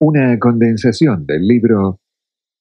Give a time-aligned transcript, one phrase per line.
[0.00, 2.00] Una condensación del libro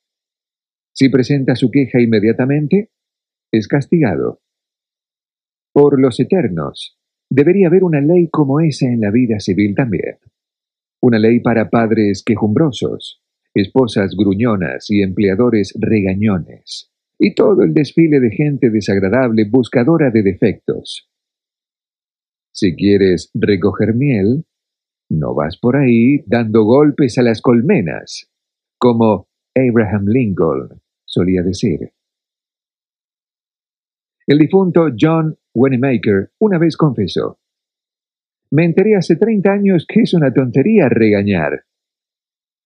[0.93, 2.91] Si presenta su queja inmediatamente,
[3.51, 4.43] es castigado
[5.73, 6.99] por los eternos,
[7.31, 10.19] debería haber una ley como esa en la vida civil también.
[11.01, 13.23] Una ley para padres quejumbrosos,
[13.55, 21.09] esposas gruñonas y empleadores regañones, y todo el desfile de gente desagradable buscadora de defectos.
[22.53, 24.45] Si quieres recoger miel,
[25.09, 28.31] no vas por ahí dando golpes a las colmenas,
[28.79, 31.93] como Abraham Lincoln solía decir.
[34.33, 37.39] El difunto John Wanamaker una vez confesó,
[38.51, 41.65] Me enteré hace 30 años que es una tontería regañar.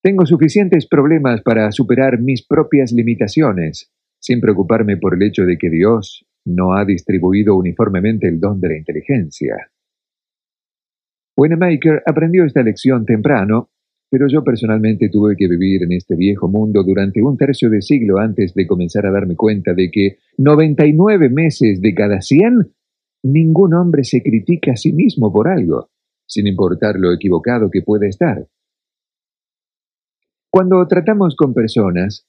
[0.00, 5.69] Tengo suficientes problemas para superar mis propias limitaciones, sin preocuparme por el hecho de que
[5.69, 9.56] Dios no ha distribuido uniformemente el don de la inteligencia.
[11.37, 13.71] Wanamaker aprendió esta lección temprano
[14.09, 18.19] pero yo personalmente tuve que vivir en este viejo mundo durante un tercio de siglo
[18.19, 22.72] antes de comenzar a darme cuenta de que 99 meses de cada 100
[23.25, 25.91] ningún hombre se critica a sí mismo por algo,
[26.27, 28.47] sin importar lo equivocado que pueda estar.
[30.50, 32.27] Cuando tratamos con personas,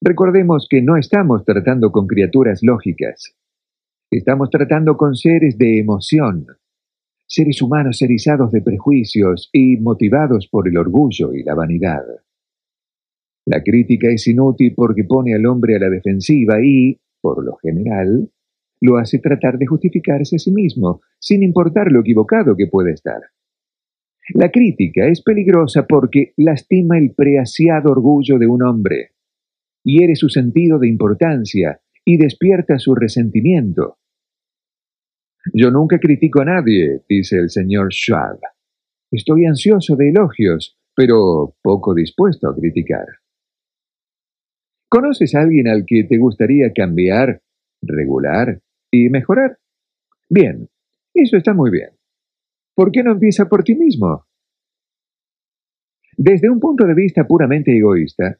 [0.00, 3.34] recordemos que no estamos tratando con criaturas lógicas.
[4.10, 6.46] Estamos tratando con seres de emoción,
[7.34, 12.04] seres humanos erizados de prejuicios y motivados por el orgullo y la vanidad.
[13.44, 18.30] La crítica es inútil porque pone al hombre a la defensiva y, por lo general,
[18.80, 23.20] lo hace tratar de justificarse a sí mismo, sin importar lo equivocado que pueda estar.
[24.32, 29.10] La crítica es peligrosa porque lastima el preasiado orgullo de un hombre,
[29.82, 33.98] hiere su sentido de importancia y despierta su resentimiento,
[35.52, 38.38] yo nunca critico a nadie, dice el señor Schwab.
[39.10, 43.06] Estoy ansioso de elogios, pero poco dispuesto a criticar.
[44.88, 47.42] ¿Conoces a alguien al que te gustaría cambiar,
[47.82, 48.60] regular
[48.90, 49.58] y mejorar?
[50.30, 50.68] Bien,
[51.12, 51.90] eso está muy bien.
[52.74, 54.26] ¿Por qué no empieza por ti mismo?
[56.16, 58.38] Desde un punto de vista puramente egoísta,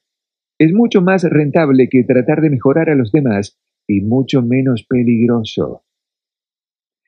[0.58, 5.84] es mucho más rentable que tratar de mejorar a los demás y mucho menos peligroso.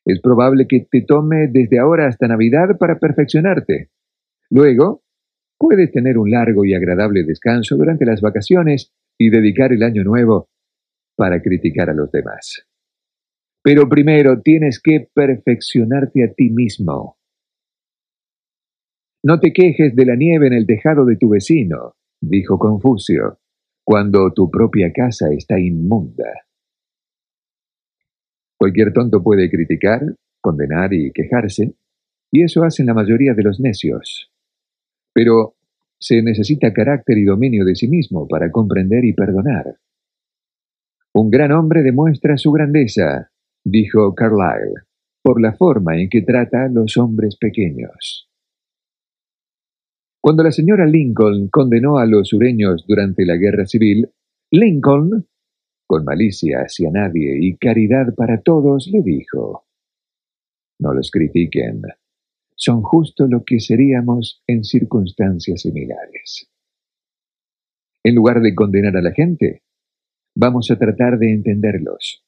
[0.06, 3.91] Es probable que te tome desde ahora hasta Navidad para perfeccionarte.
[4.51, 5.03] Luego,
[5.59, 10.48] puedes tener un largo y agradable descanso durante las vacaciones y dedicar el año nuevo
[11.16, 12.69] para criticar a los demás.
[13.65, 17.19] Pero primero tienes que perfeccionarte a ti mismo.
[19.25, 23.41] No te quejes de la nieve en el tejado de tu vecino, dijo Confucio,
[23.84, 26.46] cuando tu propia casa está inmunda.
[28.58, 30.00] Cualquier tonto puede criticar,
[30.41, 31.74] condenar y quejarse,
[32.32, 34.30] y eso hacen la mayoría de los necios.
[35.12, 35.56] Pero
[35.98, 39.76] se necesita carácter y dominio de sí mismo para comprender y perdonar.
[41.14, 43.30] Un gran hombre demuestra su grandeza,
[43.64, 44.84] dijo Carlyle,
[45.22, 48.28] por la forma en que trata a los hombres pequeños.
[50.20, 54.10] Cuando la señora Lincoln condenó a los sureños durante la guerra civil,
[54.50, 55.26] Lincoln,
[55.86, 59.66] con malicia hacia nadie y caridad para todos, le dijo,
[60.78, 61.83] No los critiquen,
[62.56, 66.50] son justo lo que seríamos en circunstancias similares.
[68.04, 69.62] En lugar de condenar a la gente,
[70.34, 72.24] vamos a tratar de entenderlos.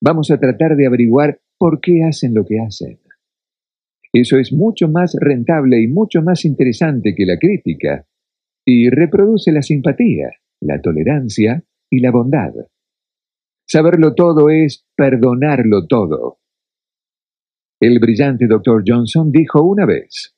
[0.00, 2.98] Vamos a tratar de averiguar por qué hacen lo que hacen.
[4.12, 8.06] Eso es mucho más rentable y mucho más interesante que la crítica,
[8.64, 10.30] y reproduce la simpatía,
[10.60, 12.54] la tolerancia y la bondad.
[13.68, 16.38] Saberlo todo es perdonarlo todo.
[17.80, 20.34] El brillante doctor Johnson dijo una vez,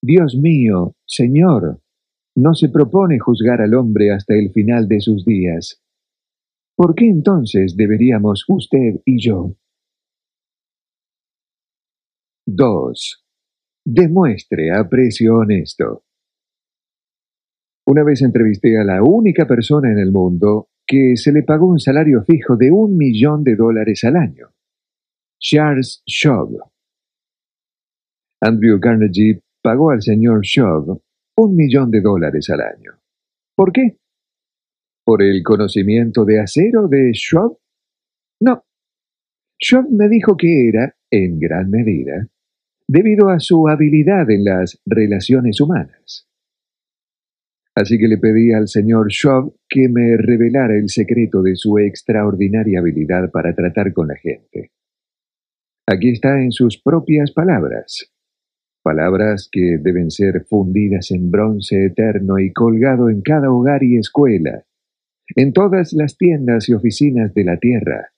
[0.00, 1.80] Dios mío, Señor,
[2.36, 5.82] no se propone juzgar al hombre hasta el final de sus días.
[6.76, 9.56] ¿Por qué entonces deberíamos usted y yo?
[12.46, 13.24] 2.
[13.84, 16.03] Demuestre aprecio honesto.
[17.86, 21.78] Una vez entrevisté a la única persona en el mundo que se le pagó un
[21.78, 24.48] salario fijo de un millón de dólares al año.
[25.38, 26.48] Charles Schwab.
[28.40, 31.00] Andrew Carnegie pagó al señor Schwab
[31.36, 32.92] un millón de dólares al año.
[33.54, 33.98] ¿Por qué?
[35.04, 37.58] ¿Por el conocimiento de acero de Schwab?
[38.40, 38.64] No.
[39.62, 42.28] Schwab me dijo que era, en gran medida,
[42.88, 46.28] debido a su habilidad en las relaciones humanas.
[47.76, 52.80] Así que le pedí al señor Schwab que me revelara el secreto de su extraordinaria
[52.80, 54.70] habilidad para tratar con la gente.
[55.86, 58.14] Aquí está en sus propias palabras
[58.84, 64.66] palabras que deben ser fundidas en bronce eterno y colgado en cada hogar y escuela,
[65.34, 68.12] en todas las tiendas y oficinas de la tierra.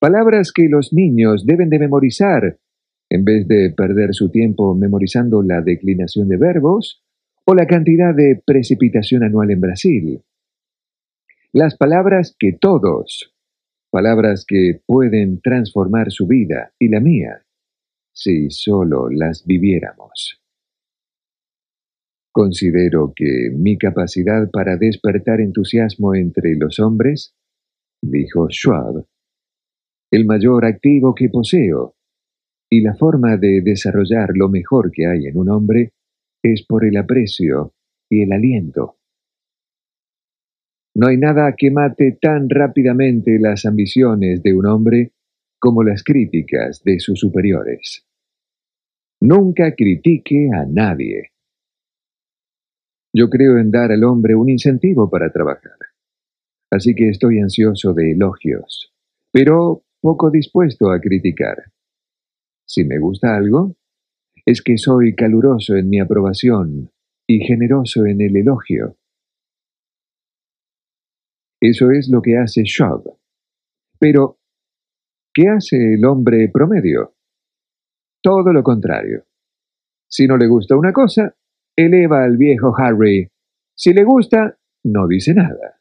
[0.00, 2.58] Palabras que los niños deben de memorizar,
[3.08, 7.03] en vez de perder su tiempo memorizando la declinación de verbos
[7.46, 10.22] o la cantidad de precipitación anual en Brasil.
[11.52, 13.34] Las palabras que todos,
[13.90, 17.44] palabras que pueden transformar su vida y la mía,
[18.12, 20.40] si solo las viviéramos.
[22.32, 27.36] Considero que mi capacidad para despertar entusiasmo entre los hombres,
[28.02, 29.06] dijo Schwab,
[30.10, 31.94] el mayor activo que poseo,
[32.70, 35.92] y la forma de desarrollar lo mejor que hay en un hombre
[36.44, 37.72] es por el aprecio
[38.10, 38.98] y el aliento.
[40.94, 45.12] No hay nada que mate tan rápidamente las ambiciones de un hombre
[45.58, 48.06] como las críticas de sus superiores.
[49.20, 51.30] Nunca critique a nadie.
[53.14, 55.78] Yo creo en dar al hombre un incentivo para trabajar,
[56.70, 58.92] así que estoy ansioso de elogios,
[59.32, 61.56] pero poco dispuesto a criticar.
[62.66, 63.76] Si me gusta algo,
[64.46, 66.90] es que soy caluroso en mi aprobación
[67.26, 68.96] y generoso en el elogio.
[71.60, 73.02] Eso es lo que hace Schwab.
[73.98, 74.38] Pero,
[75.34, 77.16] ¿Qué hace el hombre promedio?
[78.22, 79.24] Todo lo contrario.
[80.08, 81.34] Si no le gusta una cosa,
[81.76, 83.28] eleva al viejo Harry.
[83.76, 85.80] Si le gusta, no dice nada.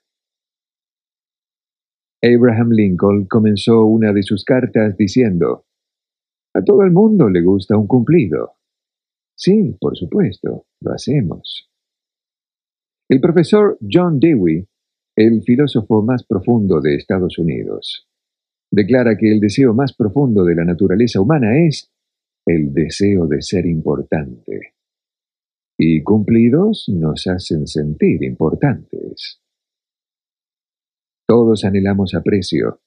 [2.24, 5.68] Abraham Lincoln comenzó una de sus cartas diciendo,
[6.56, 8.54] A todo el mundo le gusta un cumplido.
[9.36, 11.70] Sí, por supuesto, lo hacemos.
[13.10, 14.68] El profesor John Dewey,
[15.16, 18.08] el filósofo más profundo de Estados Unidos,
[18.72, 21.92] declara que el deseo más profundo de la naturaleza humana es
[22.46, 24.74] el deseo de ser importante.
[25.78, 29.42] Y cumplidos nos hacen sentir importantes.
[31.28, 32.82] Todos anhelamos aprecio,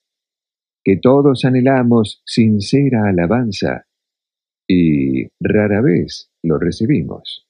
[0.87, 3.87] que todos anhelamos sincera alabanza,
[4.65, 7.45] y rara vez lo recibimos.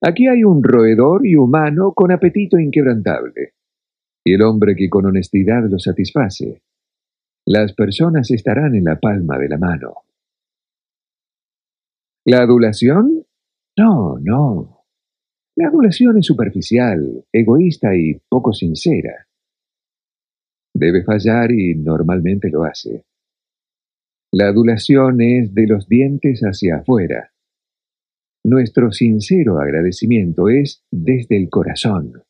[0.00, 3.52] Aquí hay un roedor y humano con apetito inquebrantable
[4.24, 6.62] y el hombre que con honestidad lo satisface.
[7.44, 9.96] Las personas estarán en la palma de la mano.
[12.24, 13.26] ¿La adulación?
[13.76, 14.82] No, no.
[15.56, 19.27] La adulación es superficial, egoísta y poco sincera.
[20.78, 23.04] Debe fallar y normalmente lo hace.
[24.30, 27.32] La adulación es de los dientes hacia afuera.
[28.44, 32.22] Nuestro sincero agradecimiento es desde el corazón.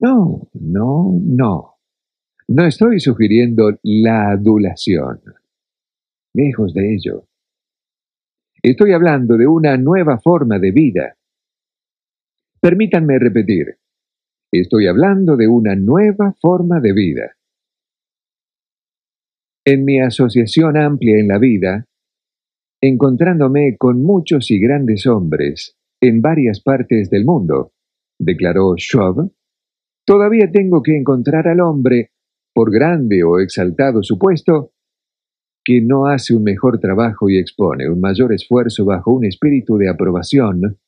[0.00, 1.74] No, no, no.
[2.48, 5.20] No estoy sugiriendo la adulación.
[6.34, 7.28] Lejos de ello.
[8.60, 11.16] Estoy hablando de una nueva forma de vida.
[12.60, 13.77] Permítanme repetir.
[14.52, 17.38] Estoy hablando de una nueva forma de vida.
[19.70, 21.84] en mi asociación amplia en la vida,
[22.80, 27.72] encontrándome con muchos y grandes hombres en varias partes del mundo,
[28.18, 29.30] declaró Schwab,
[30.06, 32.12] todavía tengo que encontrar al hombre,
[32.54, 34.72] por grande o exaltado supuesto,
[35.62, 39.90] que no hace un mejor trabajo y expone un mayor esfuerzo bajo un espíritu de
[39.90, 40.78] aprobación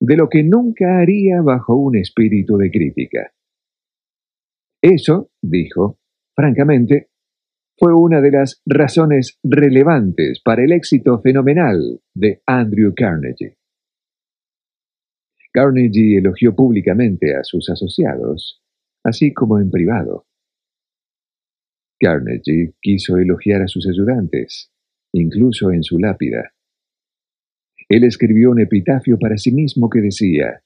[0.00, 3.32] de lo que nunca haría bajo un espíritu de crítica.
[4.82, 5.98] Eso, dijo,
[6.34, 7.10] francamente,
[7.78, 13.56] fue una de las razones relevantes para el éxito fenomenal de Andrew Carnegie.
[15.52, 18.62] Carnegie elogió públicamente a sus asociados,
[19.04, 20.26] así como en privado.
[21.98, 24.70] Carnegie quiso elogiar a sus ayudantes,
[25.12, 26.52] incluso en su lápida.
[27.90, 30.62] Él escribió un epitafio para sí mismo que decía,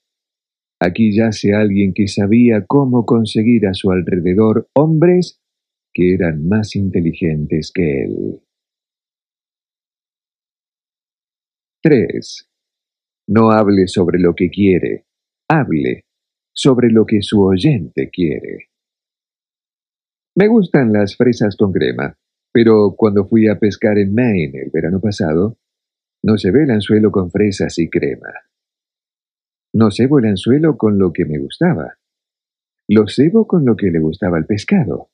[0.78, 5.40] Aquí yace alguien que sabía cómo conseguir a su alrededor hombres
[5.94, 8.40] que eran más inteligentes que él.
[11.82, 12.50] 3.
[13.28, 15.06] No hable sobre lo que quiere,
[15.48, 16.04] hable
[16.52, 18.68] sobre lo que su oyente quiere.
[20.36, 22.18] Me gustan las fresas con crema,
[22.52, 25.56] pero cuando fui a pescar en Maine el verano pasado,
[26.24, 28.32] no se ve el anzuelo con fresas y crema.
[29.74, 31.98] No cebo el anzuelo con lo que me gustaba.
[32.88, 35.10] Lo cebo con lo que le gustaba al pescado.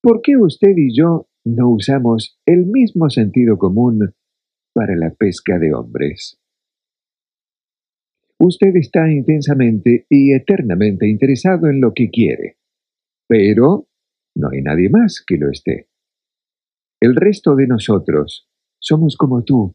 [0.00, 4.14] ¿Por qué usted y yo no usamos el mismo sentido común
[4.72, 6.40] para la pesca de hombres?
[8.38, 12.56] Usted está intensamente y eternamente interesado en lo que quiere,
[13.26, 13.88] pero
[14.36, 15.88] no hay nadie más que lo esté.
[17.00, 18.51] El resto de nosotros
[18.82, 19.74] somos como tú.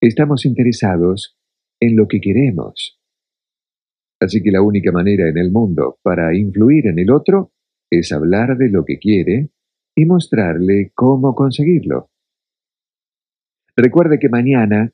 [0.00, 1.36] Estamos interesados
[1.80, 3.00] en lo que queremos.
[4.20, 7.52] Así que la única manera en el mundo para influir en el otro
[7.90, 9.50] es hablar de lo que quiere
[9.96, 12.10] y mostrarle cómo conseguirlo.
[13.76, 14.92] Recuerde que mañana,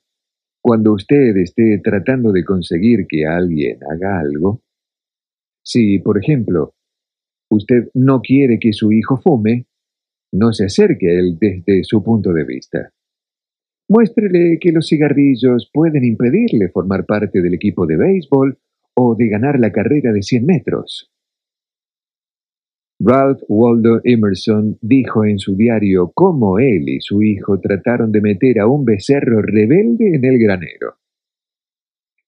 [0.62, 4.62] cuando usted esté tratando de conseguir que alguien haga algo,
[5.62, 6.74] si, por ejemplo,
[7.50, 9.66] usted no quiere que su hijo fume,
[10.32, 12.92] no se acerque a él desde su punto de vista.
[13.90, 18.56] Muéstrele que los cigarrillos pueden impedirle formar parte del equipo de béisbol
[18.94, 21.10] o de ganar la carrera de 100 metros.
[23.00, 28.60] Ralph Waldo Emerson dijo en su diario cómo él y su hijo trataron de meter
[28.60, 30.98] a un becerro rebelde en el granero.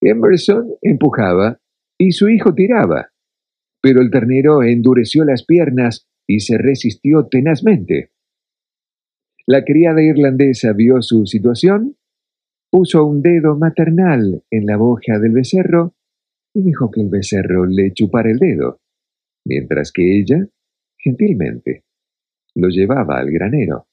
[0.00, 1.60] Emerson empujaba
[1.96, 3.12] y su hijo tiraba,
[3.80, 8.11] pero el ternero endureció las piernas y se resistió tenazmente.
[9.46, 11.96] La criada irlandesa vio su situación,
[12.70, 15.94] puso un dedo maternal en la boca del becerro
[16.54, 18.80] y dijo que el becerro le chupara el dedo,
[19.44, 20.46] mientras que ella
[20.96, 21.82] gentilmente.
[22.54, 23.86] Lo llevaba al granero.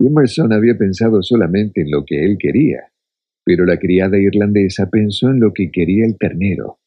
[0.00, 2.90] Emerson había pensado solamente en lo que él quería,
[3.44, 6.78] pero la criada irlandesa pensó en lo que quería el ternero.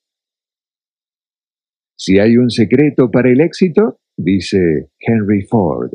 [1.98, 5.92] Si hay un secreto para el éxito, dice Henry Ford,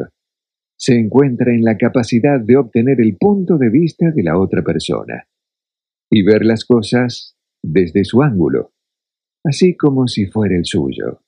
[0.82, 5.28] se encuentra en la capacidad de obtener el punto de vista de la otra persona
[6.10, 8.72] y ver las cosas desde su ángulo,
[9.44, 11.22] así como si fuera el suyo.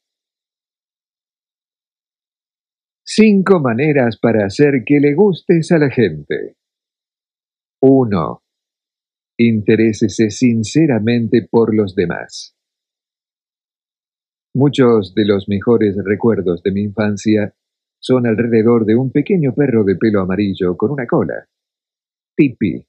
[3.04, 6.56] Cinco maneras para hacer que le gustes a la gente.
[7.80, 8.42] 1.
[9.38, 12.56] Interésese sinceramente por los demás.
[14.52, 17.54] Muchos de los mejores recuerdos de mi infancia
[18.06, 21.48] son alrededor de un pequeño perro de pelo amarillo con una cola.
[22.36, 22.86] Tipi.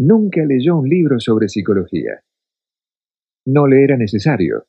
[0.00, 2.20] Nunca leyó un libro sobre psicología.
[3.46, 4.64] No le era necesario.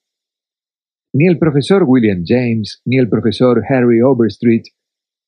[1.16, 4.66] Ni el profesor William James ni el profesor Harry Overstreet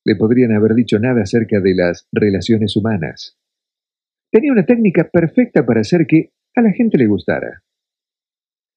[0.06, 3.40] le podrían haber dicho nada acerca de las relaciones humanas.
[4.32, 7.64] Tenía una técnica perfecta para hacer que a la gente le gustara.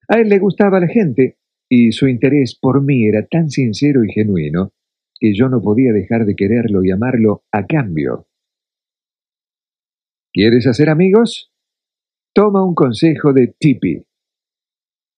[0.07, 1.37] A él le gustaba la gente
[1.69, 4.73] y su interés por mí era tan sincero y genuino
[5.19, 8.27] que yo no podía dejar de quererlo y amarlo a cambio.
[10.31, 11.51] ¿Quieres hacer amigos?
[12.33, 14.05] Toma un consejo de Tippy.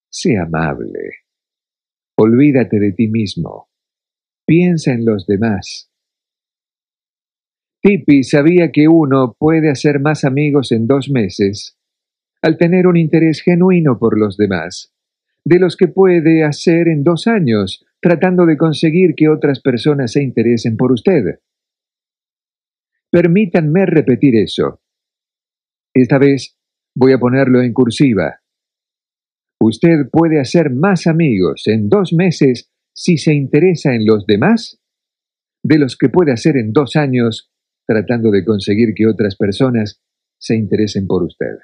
[0.10, 1.20] Sé amable.
[2.17, 3.70] Olvídate de ti mismo.
[4.46, 5.91] Piensa en los demás.
[7.81, 11.77] Tipi sabía que uno puede hacer más amigos en dos meses
[12.41, 14.93] al tener un interés genuino por los demás,
[15.46, 20.24] de los que puede hacer en dos años tratando de conseguir que otras personas se
[20.24, 21.39] interesen por usted.
[23.12, 24.81] Permítanme repetir eso.
[25.93, 26.58] Esta vez
[26.96, 28.41] voy a ponerlo en cursiva.
[29.60, 34.81] Usted puede hacer más amigos en dos meses si se interesa en los demás
[35.63, 37.51] de los que puede hacer en dos años
[37.86, 40.01] tratando de conseguir que otras personas
[40.39, 41.58] se interesen por usted.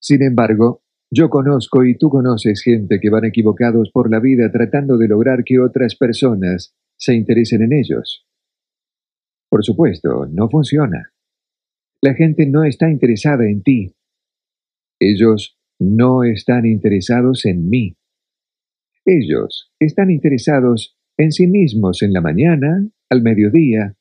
[0.00, 4.96] Sin embargo, yo conozco y tú conoces gente que van equivocados por la vida tratando
[4.96, 8.26] de lograr que otras personas se interesen en ellos.
[9.50, 11.12] Por supuesto, no funciona.
[12.00, 13.94] La gente no está interesada en ti.
[15.00, 17.96] Ellos no están interesados en mí.
[19.04, 23.96] Ellos están interesados en sí mismos en la mañana, al mediodía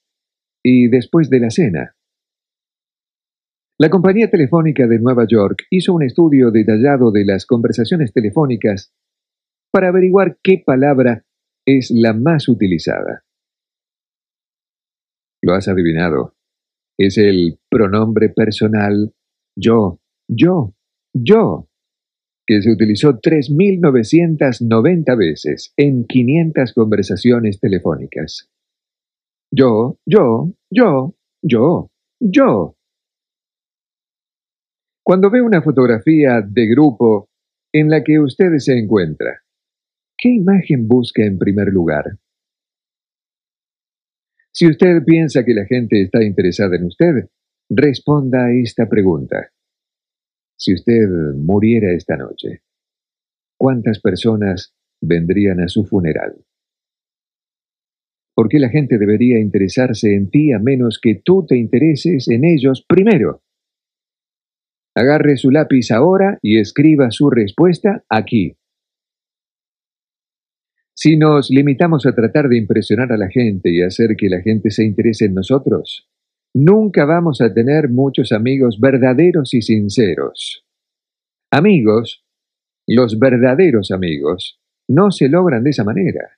[0.64, 1.96] y después de la cena.
[3.82, 8.94] La compañía telefónica de Nueva York hizo un estudio detallado de las conversaciones telefónicas
[9.72, 11.24] para averiguar qué palabra
[11.66, 13.24] es la más utilizada.
[15.42, 16.36] Lo has adivinado.
[16.98, 19.14] Es el pronombre personal
[19.56, 20.76] yo, yo,
[21.14, 21.70] yo
[22.46, 28.50] que se utilizó 3.990 veces en 500 conversaciones telefónicas.
[29.54, 32.79] Yo, yo, yo, yo, yo.
[35.10, 37.30] Cuando ve una fotografía de grupo
[37.74, 39.42] en la que usted se encuentra,
[40.16, 42.20] ¿qué imagen busca en primer lugar?
[44.52, 47.28] Si usted piensa que la gente está interesada en usted,
[47.72, 49.50] responda a esta pregunta.
[50.56, 52.62] Si usted muriera esta noche,
[53.58, 56.36] ¿cuántas personas vendrían a su funeral?
[58.36, 62.46] ¿Por qué la gente debería interesarse en ti a menos que tú te intereses en
[62.46, 63.42] ellos primero?
[64.96, 68.56] Agarre su lápiz ahora y escriba su respuesta aquí.
[70.94, 74.70] Si nos limitamos a tratar de impresionar a la gente y hacer que la gente
[74.70, 76.10] se interese en nosotros,
[76.54, 80.66] nunca vamos a tener muchos amigos verdaderos y sinceros.
[81.52, 82.26] Amigos,
[82.86, 86.38] los verdaderos amigos, no se logran de esa manera.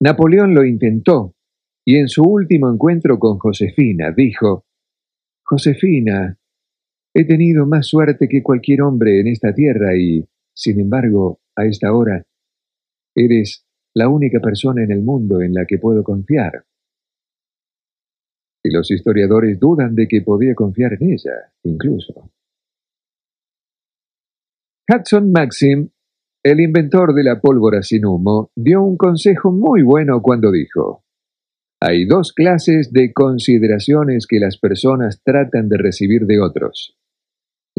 [0.00, 1.34] Napoleón lo intentó
[1.84, 4.64] y en su último encuentro con Josefina dijo,
[5.42, 6.38] Josefina,
[7.14, 11.92] he tenido más suerte que cualquier hombre en esta tierra y, sin embargo, a esta
[11.92, 12.24] hora,
[13.14, 16.64] eres la única persona en el mundo en la que puedo confiar.
[18.62, 22.30] Y los historiadores dudan de que podía confiar en ella, incluso.
[24.88, 25.88] Hudson Maxim,
[26.42, 31.04] el inventor de la pólvora sin humo, dio un consejo muy bueno cuando dijo,
[31.82, 36.98] hay dos clases de consideraciones que las personas tratan de recibir de otros,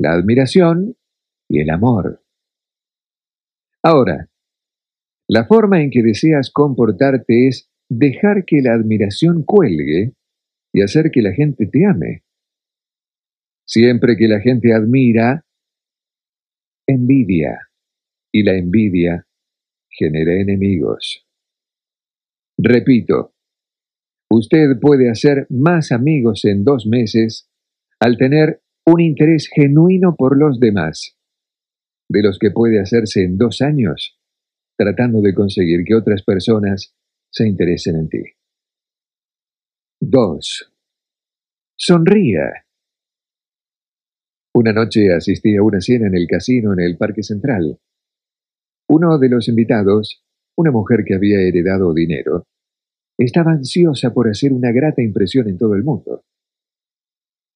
[0.01, 0.97] la admiración
[1.47, 2.23] y el amor.
[3.83, 4.29] Ahora,
[5.27, 10.13] la forma en que deseas comportarte es dejar que la admiración cuelgue
[10.73, 12.23] y hacer que la gente te ame.
[13.67, 15.45] Siempre que la gente admira,
[16.87, 17.69] envidia,
[18.33, 19.27] y la envidia
[19.87, 21.27] genera enemigos.
[22.57, 23.35] Repito,
[24.31, 27.49] usted puede hacer más amigos en dos meses
[27.99, 31.17] al tener un interés genuino por los demás,
[32.09, 34.17] de los que puede hacerse en dos años
[34.81, 36.95] tratando de conseguir que otras personas
[37.29, 38.23] se interesen en ti.
[39.99, 40.73] 2.
[41.75, 42.65] Sonría.
[44.55, 47.79] Una noche asistí a una cena en el casino en el Parque Central.
[48.89, 50.25] Uno de los invitados,
[50.57, 52.47] una mujer que había heredado dinero,
[53.19, 56.23] estaba ansiosa por hacer una grata impresión en todo el mundo.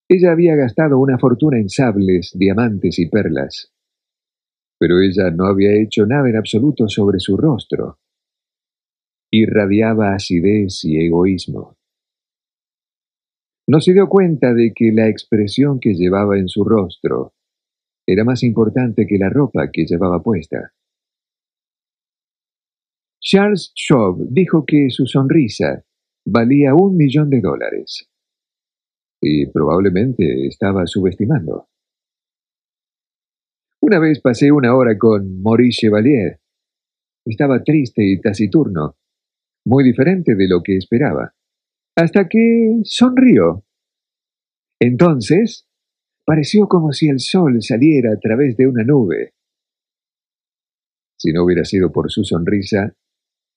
[0.08, 3.74] Ella había gastado una fortuna en sables, diamantes y perlas.
[4.78, 7.98] Pero ella no había hecho nada en absoluto sobre su rostro.
[9.32, 11.78] Irradiaba acidez y egoísmo.
[13.68, 17.34] No se dio cuenta de que la expresión que llevaba en su rostro
[18.06, 20.72] era más importante que la ropa que llevaba puesta.
[23.20, 25.84] Charles Schwab dijo que su sonrisa
[26.28, 28.08] valía un millón de dólares.
[29.22, 31.68] Y probablemente estaba subestimando.
[33.82, 36.40] Una vez pasé una hora con Maurice Chevalier.
[37.26, 38.96] Estaba triste y taciturno,
[39.66, 41.34] muy diferente de lo que esperaba
[41.96, 43.64] hasta que sonrió.
[44.80, 45.68] Entonces,
[46.26, 49.34] pareció como si el sol saliera a través de una nube.
[51.18, 52.94] Si no hubiera sido por su sonrisa,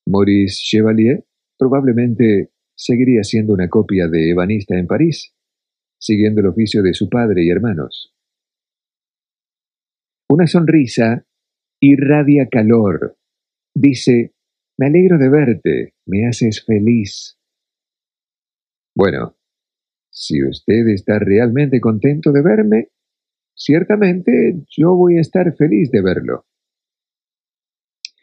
[0.06, 1.24] Maurice Chevalier
[1.58, 5.34] probablemente seguiría siendo una copia de ebanista en París,
[5.98, 8.14] siguiendo el oficio de su padre y hermanos.
[10.28, 11.26] Una sonrisa
[11.80, 13.16] irradia calor.
[13.74, 14.34] Dice,
[14.76, 17.38] me alegro de verte, me haces feliz.
[18.94, 19.36] Bueno,
[20.10, 22.88] si usted está realmente contento de verme,
[23.54, 26.46] ciertamente yo voy a estar feliz de verlo.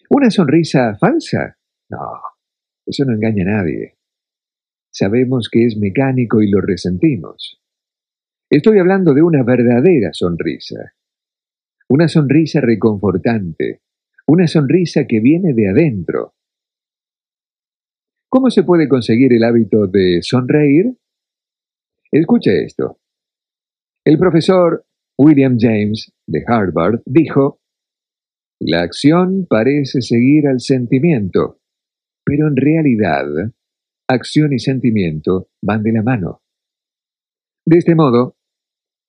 [0.09, 1.57] ¿Una sonrisa falsa?
[1.89, 1.97] No,
[2.85, 3.97] Eso no engaña a nadie.
[4.91, 7.61] Sabemos que es mecánico y lo resentimos.
[8.49, 10.93] Estoy hablando de una verdadera sonrisa.
[11.89, 13.81] Una sonrisa reconfortante.
[14.27, 16.35] Una sonrisa que viene de adentro.
[18.29, 20.95] ¿Cómo se puede conseguir el hábito de sonreír?
[22.11, 22.99] Escuche esto.
[24.03, 24.85] El profesor
[25.17, 27.61] William James de Harvard dijo,
[28.59, 31.61] La acción parece seguir al sentimiento,
[32.23, 33.25] pero en realidad,
[34.07, 36.41] acción y sentimiento van de la mano.
[37.65, 38.34] De este modo,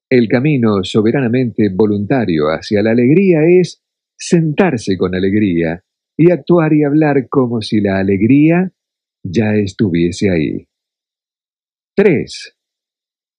[0.09, 3.83] el camino soberanamente voluntario hacia la alegría es
[4.17, 5.83] sentarse con alegría
[6.17, 8.73] y actuar y hablar como si la alegría
[9.23, 10.69] ya estuviese ahí.
[11.97, 12.57] 3.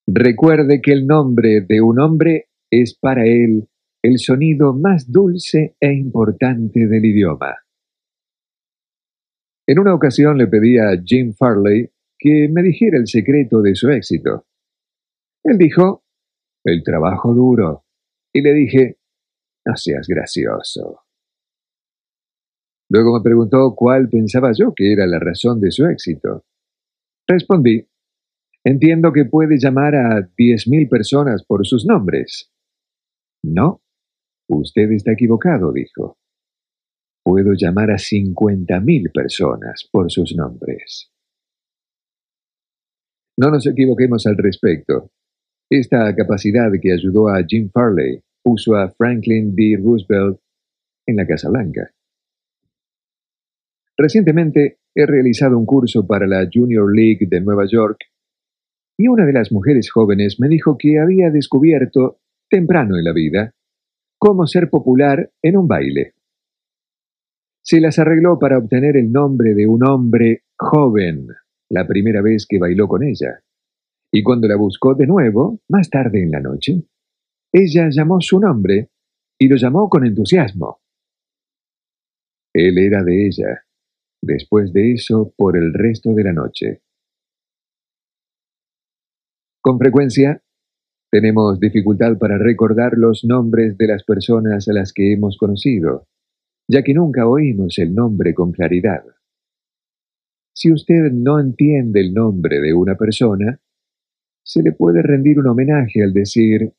[0.08, 3.68] Recuerde que el nombre de un hombre es para él
[4.04, 7.56] el sonido más dulce e importante del idioma.
[9.68, 13.90] En una ocasión le pedí a Jim Farley que me dijera el secreto de su
[13.90, 14.46] éxito.
[15.44, 16.04] Él dijo,
[16.68, 17.86] el trabajo duro.
[18.34, 19.00] Y le dije,
[19.66, 21.02] no seas gracioso.
[22.90, 26.46] Luego me preguntó cuál pensaba yo que era la razón de su éxito.
[27.28, 27.88] Respondí,
[28.64, 32.52] entiendo que puede llamar a diez mil personas por sus nombres.
[33.44, 33.82] No,
[34.50, 36.18] usted está equivocado, dijo.
[37.24, 41.12] Puedo llamar a cincuenta mil personas por sus nombres.
[43.38, 45.12] No nos equivoquemos al respecto.
[45.70, 49.78] Esta capacidad que ayudó a Jim Farley puso a Franklin D.
[49.84, 50.40] Roosevelt
[51.06, 51.92] en la Casa Blanca.
[53.98, 57.98] Recientemente he realizado un curso para la Junior League de Nueva York
[58.98, 63.54] y una de las mujeres jóvenes me dijo que había descubierto, temprano en la vida,
[64.18, 66.14] cómo ser popular en un baile.
[67.62, 71.28] Se las arregló para obtener el nombre de un hombre joven
[71.70, 73.42] la primera vez que bailó con ella.
[74.12, 76.84] Y cuando la buscó de nuevo, más tarde en la noche,
[77.54, 78.90] ella llamó su nombre
[79.40, 80.82] y lo llamó con entusiasmo.
[82.54, 83.66] Él era de ella,
[84.22, 86.82] después de eso, por el resto de la noche.
[89.62, 90.42] Con frecuencia,
[91.12, 96.08] tenemos dificultad para recordar los nombres de las personas a las que hemos conocido,
[96.70, 99.04] ya que nunca oímos el nombre con claridad.
[100.54, 103.62] Si usted no entiende el nombre de una persona,
[104.48, 106.74] se le puede rendir un homenaje al decir,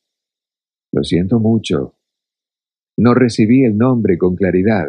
[0.90, 1.96] lo siento mucho,
[2.96, 4.87] no recibí el nombre con claridad.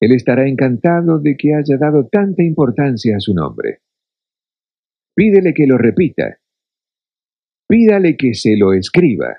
[0.00, 3.82] Él estará encantado de que haya dado tanta importancia a su nombre.
[5.14, 6.40] Pídele que lo repita.
[7.68, 9.36] Pídale que se lo escriba.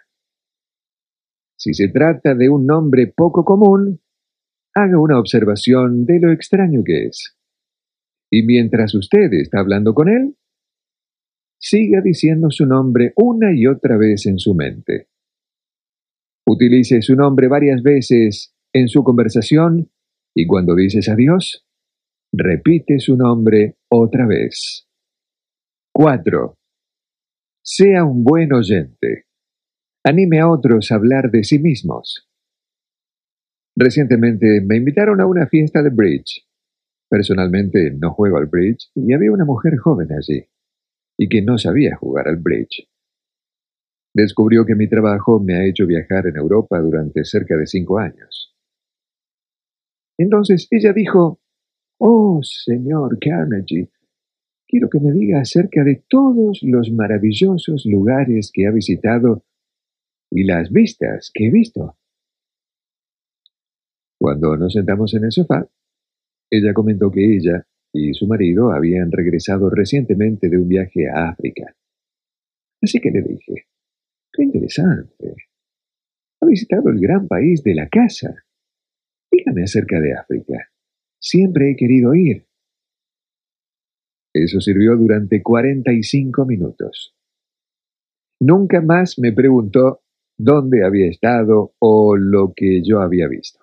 [1.58, 4.02] Si se trata de un nombre poco común,
[4.74, 7.38] haga una observación de lo extraño que es.
[8.32, 10.38] Y mientras usted está hablando con él,
[11.64, 15.08] siga diciendo su nombre una y otra vez en su mente.
[16.46, 19.90] Utilice su nombre varias veces en su conversación
[20.36, 21.66] y cuando dices adiós,
[22.34, 24.90] repite su nombre otra vez.
[25.94, 26.58] 4.
[27.64, 29.28] Sea un buen oyente.
[30.04, 32.30] Anime a otros a hablar de sí mismos.
[33.78, 36.46] Recientemente me invitaron a una fiesta de bridge.
[37.10, 40.46] Personalmente no juego al bridge y había una mujer joven allí
[41.24, 42.86] y que no sabía jugar al bridge.
[44.14, 48.54] Descubrió que mi trabajo me ha hecho viajar en Europa durante cerca de cinco años.
[50.18, 51.40] Entonces ella dijo,
[51.98, 53.90] Oh, señor Carnegie,
[54.68, 59.46] quiero que me diga acerca de todos los maravillosos lugares que ha visitado
[60.30, 61.98] y las vistas que he visto.
[64.20, 65.66] Cuando nos sentamos en el sofá,
[66.52, 71.76] ella comentó que ella y su marido habían regresado recientemente de un viaje a África.
[72.82, 73.68] Así que le dije,
[74.34, 75.36] qué interesante.
[76.42, 78.36] Ha visitado el gran país de la casa.
[79.32, 80.72] Dígame acerca de África.
[81.20, 82.48] Siempre he querido ir.
[84.34, 87.16] Eso sirvió durante 45 minutos.
[88.42, 90.02] Nunca más me preguntó
[90.38, 93.63] dónde había estado o lo que yo había visto.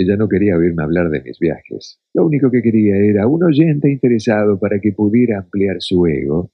[0.00, 2.00] Ella no quería oírme hablar de mis viajes.
[2.14, 6.52] Lo único que quería era un oyente interesado para que pudiera ampliar su ego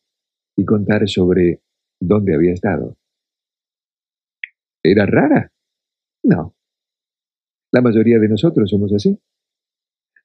[0.57, 1.61] y contar sobre
[2.01, 2.97] dónde había estado.
[4.83, 5.53] ¿Era rara?
[6.23, 6.57] No.
[7.71, 9.21] La mayoría de nosotros somos así.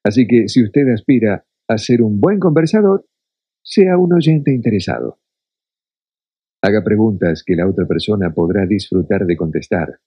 [0.02, 3.06] Así que si usted aspira a ser un buen conversador,
[3.62, 5.18] sea un oyente interesado.
[6.62, 10.00] Haga preguntas que la otra persona podrá disfrutar de contestar.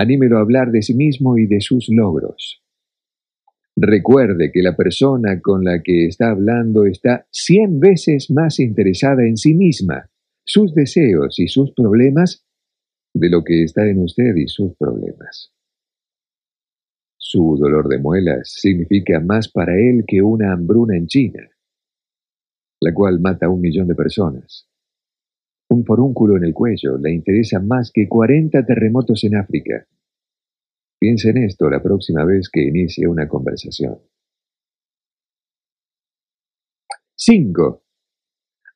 [0.00, 2.62] Anímelo a hablar de sí mismo y de sus logros.
[3.74, 9.36] Recuerde que la persona con la que está hablando está cien veces más interesada en
[9.36, 10.08] sí misma,
[10.44, 12.46] sus deseos y sus problemas,
[13.12, 15.52] de lo que está en usted y sus problemas.
[17.16, 21.42] Su dolor de muelas significa más para él que una hambruna en China,
[22.80, 24.68] la cual mata a un millón de personas.
[25.70, 29.86] Un forúnculo en el cuello le interesa más que 40 terremotos en África.
[30.98, 33.98] Piense en esto la próxima vez que inicie una conversación.
[37.16, 37.84] 5.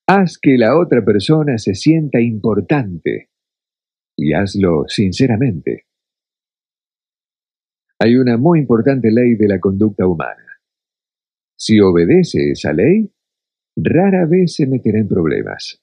[0.06, 3.30] Haz que la otra persona se sienta importante
[4.16, 5.86] y hazlo sinceramente.
[7.98, 10.60] Hay una muy importante ley de la conducta humana.
[11.56, 13.12] Si obedece esa ley,
[13.76, 15.81] rara vez se meterá en problemas.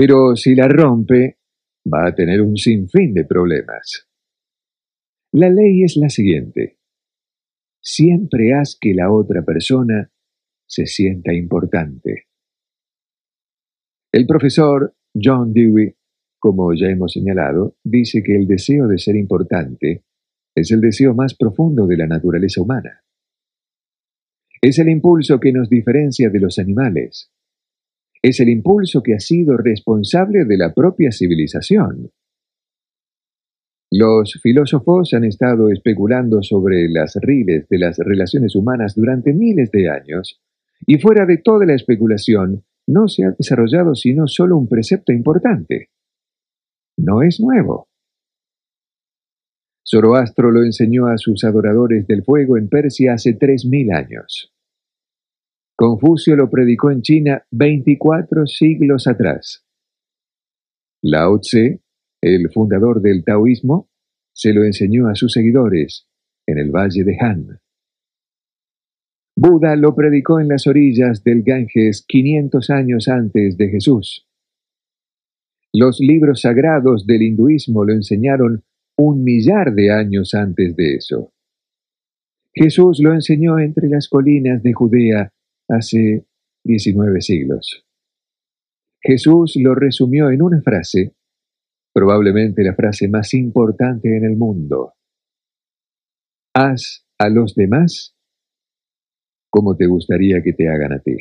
[0.00, 1.40] Pero si la rompe,
[1.84, 4.08] va a tener un sinfín de problemas.
[5.32, 6.78] La ley es la siguiente.
[7.82, 10.10] Siempre haz que la otra persona
[10.66, 12.28] se sienta importante.
[14.10, 15.94] El profesor John Dewey,
[16.38, 20.06] como ya hemos señalado, dice que el deseo de ser importante
[20.54, 23.04] es el deseo más profundo de la naturaleza humana.
[24.62, 27.30] Es el impulso que nos diferencia de los animales.
[28.22, 32.10] Es el impulso que ha sido responsable de la propia civilización.
[33.90, 39.90] Los filósofos han estado especulando sobre las riles de las relaciones humanas durante miles de
[39.90, 40.40] años,
[40.86, 45.88] y fuera de toda la especulación, no se ha desarrollado sino solo un precepto importante.
[46.96, 47.88] No es nuevo.
[49.84, 54.52] Zoroastro lo enseñó a sus adoradores del fuego en Persia hace tres mil años.
[55.80, 59.64] Confucio lo predicó en China veinticuatro siglos atrás.
[61.00, 61.80] Lao Tse
[62.20, 63.88] el fundador del taoísmo,
[64.30, 66.06] se lo enseñó a sus seguidores
[66.46, 67.60] en el valle de Han.
[69.34, 74.28] Buda lo predicó en las orillas del Ganges 500 años antes de Jesús.
[75.72, 78.64] Los libros sagrados del hinduismo lo enseñaron
[78.98, 81.32] un millar de años antes de eso.
[82.52, 85.32] Jesús lo enseñó entre las colinas de Judea
[85.70, 86.26] hace
[86.64, 87.86] 19 siglos.
[89.02, 91.14] Jesús lo resumió en una frase
[91.92, 94.94] probablemente la frase más importante en el mundo.
[96.54, 98.16] Haz a los demás
[99.50, 101.16] como te gustaría que te hagan a ti.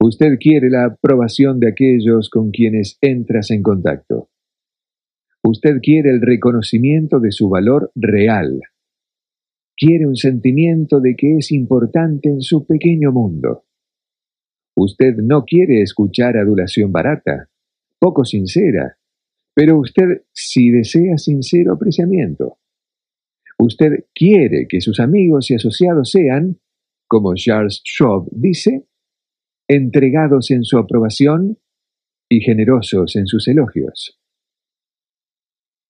[0.00, 4.30] Usted quiere la aprobación de aquellos con quienes entras en contacto.
[5.42, 8.60] Usted quiere el reconocimiento de su valor real.
[9.76, 13.64] Quiere un sentimiento de que es importante en su pequeño mundo.
[14.76, 17.50] Usted no quiere escuchar adulación barata
[17.98, 18.98] poco sincera,
[19.54, 22.58] pero usted si desea sincero apreciamiento.
[23.58, 26.60] Usted quiere que sus amigos y asociados sean,
[27.08, 28.86] como Charles Schwab dice,
[29.68, 31.58] entregados en su aprobación
[32.28, 34.20] y generosos en sus elogios.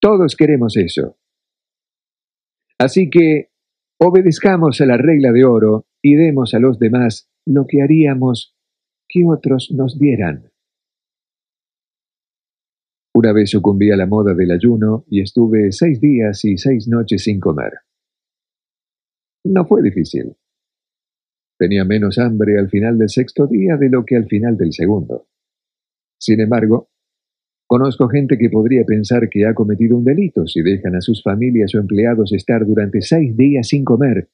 [0.01, 1.19] Todos queremos eso.
[2.79, 3.51] Así que
[3.99, 8.55] obedezcamos a la regla de oro y demos a los demás lo que haríamos
[9.09, 10.51] que otros nos dieran.
[13.15, 17.25] Una vez sucumbí a la moda del ayuno y estuve seis días y seis noches
[17.25, 17.73] sin comer.
[19.45, 20.37] No fue difícil.
[21.59, 25.29] Tenía menos hambre al final del sexto día de lo que al final del segundo.
[26.21, 26.91] Sin embargo,
[27.67, 31.75] conozco gente que podría pensar que ha cometido un delito si dejan a sus familias
[31.75, 34.29] o empleados estar durante seis días sin comer,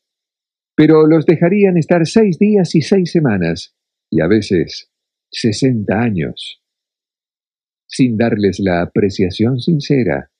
[0.77, 3.77] pero los dejarían estar seis días y seis semanas,
[4.11, 4.91] y a veces
[5.31, 6.63] sesenta años
[7.93, 10.31] sin darles la apreciación sincera,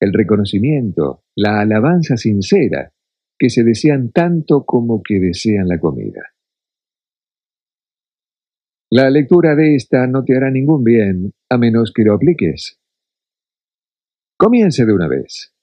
[0.00, 2.92] el reconocimiento, la alabanza sincera
[3.38, 6.32] que se desean tanto como que desean la comida.
[8.90, 12.80] La lectura de esta no te hará ningún bien a menos que lo apliques.
[14.36, 15.54] Comience de una vez.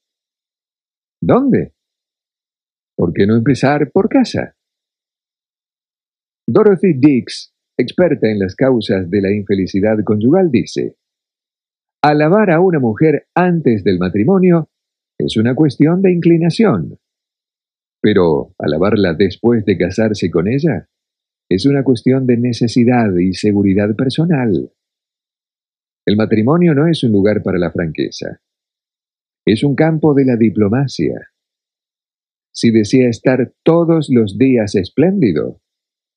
[1.21, 1.73] ¿Dónde?
[2.97, 4.56] ¿Por qué no empezar por casa?
[6.47, 10.97] Dorothy Dix, experta en las causas de la infelicidad conyugal, dice,
[12.04, 14.71] Alabar a una mujer antes del matrimonio
[15.19, 16.97] es una cuestión de inclinación.
[18.01, 20.89] Pero alabarla después de casarse con ella
[21.47, 24.71] es una cuestión de necesidad y seguridad personal.
[26.05, 28.41] El matrimonio no es un lugar para la franqueza.
[29.45, 31.29] Es un campo de la diplomacia.
[32.53, 35.61] Si desea estar todos los días espléndido,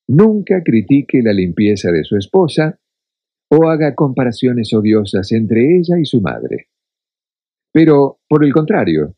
[0.08, 2.78] nunca critique la limpieza de su esposa
[3.50, 6.68] o haga comparaciones odiosas entre ella y su madre.
[7.72, 9.16] Pero, por el contrario,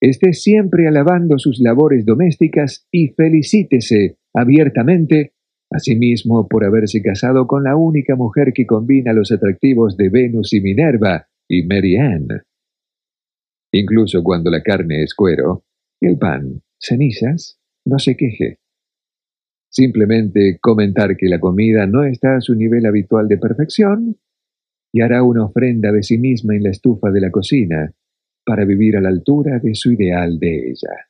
[0.00, 5.34] Esté siempre alabando sus labores domésticas y felicítese abiertamente
[5.70, 10.08] a sí mismo por haberse casado con la única mujer que combina los atractivos de
[10.08, 12.28] Venus y Minerva y Mary Ann.
[13.72, 15.64] Incluso cuando la carne es cuero
[16.00, 18.58] el pan cenizas, no se queje.
[19.70, 24.16] Simplemente comentar que la comida no está a su nivel habitual de perfección
[24.92, 27.92] y hará una ofrenda de sí misma en la estufa de la cocina
[28.44, 31.07] para vivir a la altura de su ideal de ella.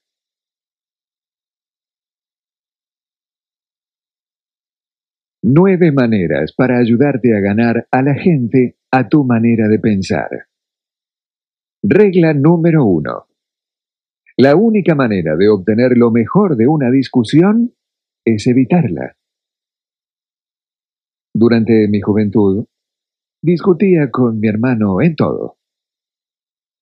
[5.40, 10.29] Nueve maneras para ayudarte a ganar a la gente a tu manera de pensar.
[11.81, 13.27] Regla número uno.
[14.37, 17.72] La única manera de obtener lo mejor de una discusión
[18.24, 19.16] es evitarla.
[21.33, 22.66] Durante mi juventud,
[23.40, 25.57] discutía con mi hermano en todo.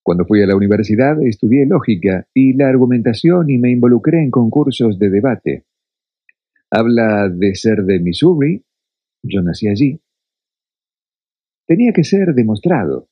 [0.03, 4.97] Cuando fui a la universidad estudié lógica y la argumentación y me involucré en concursos
[4.97, 5.65] de debate.
[6.71, 8.63] Habla de ser de Missouri,
[9.23, 10.01] yo nací allí.
[11.65, 13.09] Tenía que ser demostrado.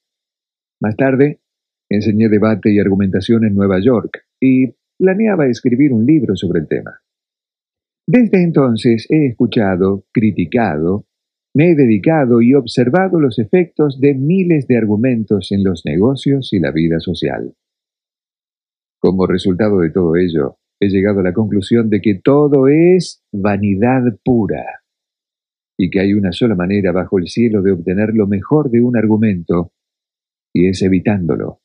[0.82, 1.42] Más tarde,
[1.90, 7.02] enseñé debate y argumentación en Nueva York y planeaba escribir un libro sobre el tema.
[8.08, 11.08] Desde entonces he escuchado, criticado
[11.56, 16.60] me he dedicado y observado los efectos de miles de argumentos en los negocios y
[16.60, 17.56] la vida social.
[19.00, 24.02] Como resultado de todo ello, he llegado a la conclusión de que todo es vanidad
[24.24, 24.84] pura
[25.78, 28.98] y que hay una sola manera bajo el cielo de obtener lo mejor de un
[28.98, 29.74] argumento,
[30.54, 31.60] y es evitándolo.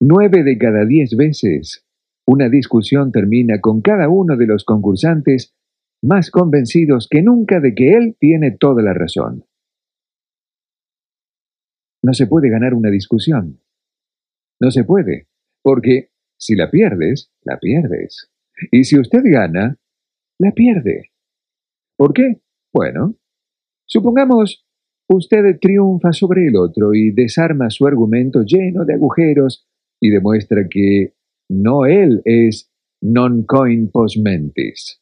[0.00, 1.86] Nueve de cada diez veces,
[2.26, 5.54] una discusión termina con cada uno de los concursantes
[6.02, 9.44] más convencidos que nunca de que él tiene toda la razón.
[12.02, 13.60] No se puede ganar una discusión.
[14.60, 15.28] No se puede,
[15.62, 18.30] porque si la pierdes, la pierdes.
[18.70, 19.78] Y si usted gana,
[20.38, 21.10] la pierde.
[21.96, 22.40] ¿Por qué?
[22.72, 23.16] Bueno,
[23.86, 24.66] supongamos
[25.08, 29.66] usted triunfa sobre el otro y desarma su argumento lleno de agujeros
[30.00, 31.14] y demuestra que
[31.48, 32.70] no él es
[33.00, 35.00] non coin post mentis.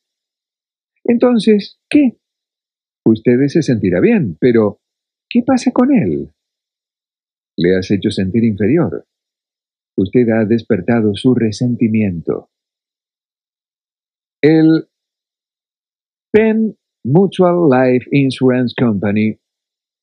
[1.05, 2.19] Entonces, ¿qué?
[3.07, 4.81] Usted se sentirá bien, pero
[5.29, 6.31] ¿qué pasa con él?
[7.57, 9.07] Le has hecho sentir inferior.
[9.97, 12.51] Usted ha despertado su resentimiento.
[14.43, 14.89] El
[16.33, 19.39] Penn Mutual Life Insurance Company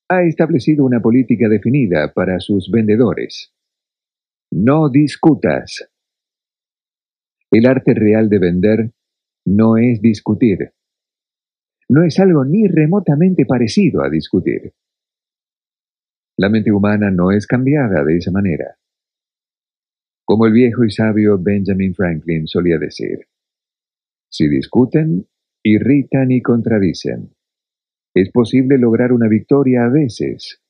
[0.09, 3.53] ha establecido una política definida para sus vendedores.
[4.51, 5.89] No discutas.
[7.51, 8.91] El arte real de vender
[9.45, 10.73] no es discutir
[11.91, 14.73] no es algo ni remotamente parecido a discutir.
[16.37, 18.77] La mente humana no es cambiada de esa manera.
[20.25, 23.27] Como el viejo y sabio Benjamin Franklin solía decir,
[24.29, 25.27] si discuten,
[25.63, 27.35] irritan y contradicen.
[28.13, 30.61] Es posible lograr una victoria a veces,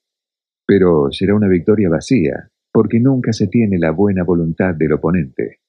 [0.66, 5.60] pero será una victoria vacía, porque nunca se tiene la buena voluntad del oponente.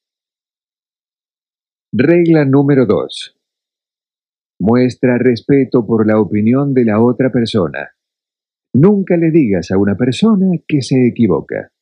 [1.93, 3.39] Regla número 2.
[4.61, 7.91] Muestra respeto por la opinión de la otra persona.
[8.75, 11.73] Nunca le digas a una persona que se equivoca.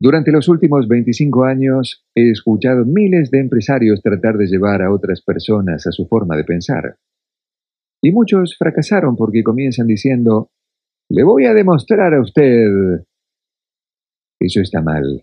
[0.00, 5.22] Durante los últimos 25 años he escuchado miles de empresarios tratar de llevar a otras
[5.22, 6.96] personas a su forma de pensar.
[8.02, 10.50] Y muchos fracasaron porque comienzan diciendo,
[11.10, 13.04] le voy a demostrar a usted.
[14.40, 15.22] Eso está mal.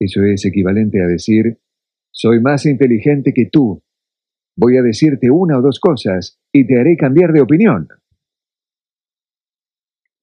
[0.00, 1.58] Eso es equivalente a decir,
[2.10, 3.80] soy más inteligente que tú
[4.60, 7.86] Voy a decirte una o dos cosas y te haré cambiar de opinión.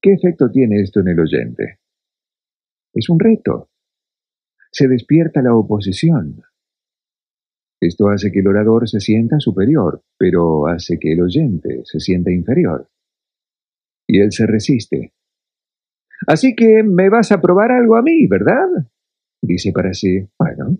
[0.01, 1.79] ¿Qué efecto tiene esto en el oyente?
[2.95, 3.69] Es un reto.
[4.71, 6.41] Se despierta la oposición.
[7.81, 12.31] Esto hace que el orador se sienta superior, pero hace que el oyente se sienta
[12.31, 12.89] inferior.
[14.07, 15.13] Y él se resiste.
[16.25, 18.67] Así que me vas a probar algo a mí, ¿verdad?
[19.41, 20.77] Dice para sí, bueno,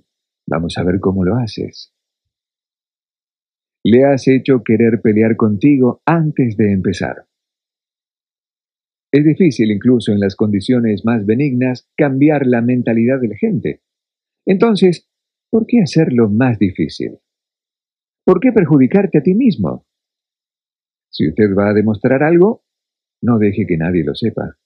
[0.47, 1.93] vamos a ver cómo lo haces.
[3.84, 7.28] Le has hecho querer pelear contigo antes de empezar.
[9.16, 13.82] Es difícil, incluso en las condiciones más benignas, cambiar la mentalidad de la gente.
[14.45, 15.07] Entonces,
[15.49, 17.20] ¿por qué hacerlo más difícil?
[18.26, 19.86] ¿Por qué perjudicarte a ti mismo?
[21.09, 22.66] Si usted va a demostrar algo,
[23.22, 24.57] no deje que nadie lo sepa.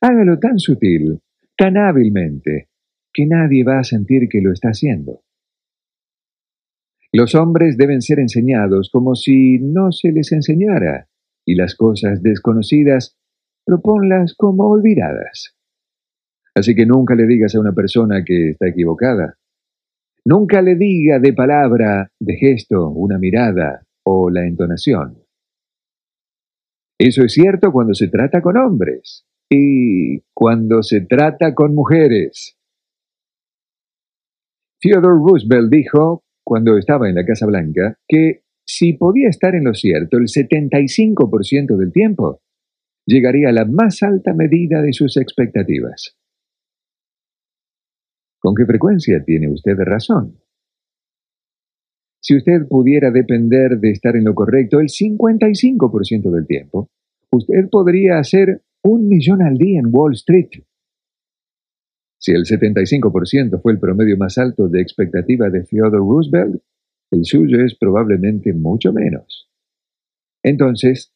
[0.00, 1.18] Hágalo tan sutil,
[1.56, 2.68] tan hábilmente,
[3.12, 5.24] que nadie va a sentir que lo está haciendo.
[7.12, 11.08] Los hombres deben ser enseñados como si no se les enseñara,
[11.44, 13.18] y las cosas desconocidas
[13.64, 15.56] proponlas como olvidadas.
[16.54, 19.38] Así que nunca le digas a una persona que está equivocada.
[20.24, 25.18] Nunca le diga de palabra, de gesto, una mirada o la entonación.
[26.98, 32.56] Eso es cierto cuando se trata con hombres y cuando se trata con mujeres.
[34.80, 39.74] Theodore Roosevelt dijo, cuando estaba en la Casa Blanca, que si podía estar en lo
[39.74, 42.40] cierto el 75% del tiempo,
[43.06, 46.16] llegaría a la más alta medida de sus expectativas.
[48.40, 50.38] ¿Con qué frecuencia tiene usted razón?
[52.20, 56.88] Si usted pudiera depender de estar en lo correcto el 55% del tiempo,
[57.32, 60.64] usted podría hacer un millón al día en Wall Street.
[62.20, 66.62] Si el 75% fue el promedio más alto de expectativa de Theodore Roosevelt,
[67.10, 69.50] el suyo es probablemente mucho menos.
[70.44, 71.12] Entonces,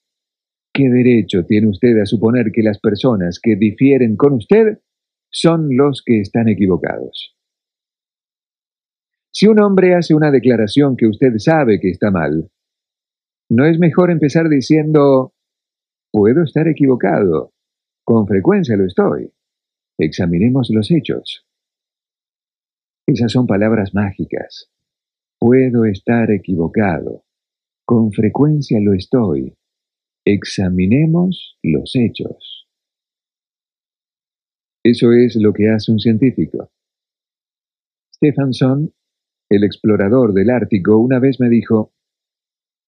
[0.77, 4.79] ¿qué derecho tiene usted a suponer que las personas que difieren con usted
[5.31, 7.37] son los que están equivocados.
[9.31, 12.51] Si un hombre hace una declaración que usted sabe que está mal,
[13.51, 15.35] ¿no es mejor empezar diciendo,
[16.11, 17.53] puedo estar equivocado?
[18.03, 19.31] Con frecuencia lo estoy.
[19.99, 21.47] Examinemos los hechos.
[23.07, 24.71] Esas son palabras mágicas.
[25.39, 27.25] Puedo estar equivocado.
[27.85, 29.55] Con frecuencia lo estoy.
[30.29, 32.67] Examinemos los hechos.
[34.83, 36.73] Eso es lo que hace un científico.
[38.13, 38.93] Stephenson,
[39.49, 41.93] el explorador del Ártico, una vez me dijo,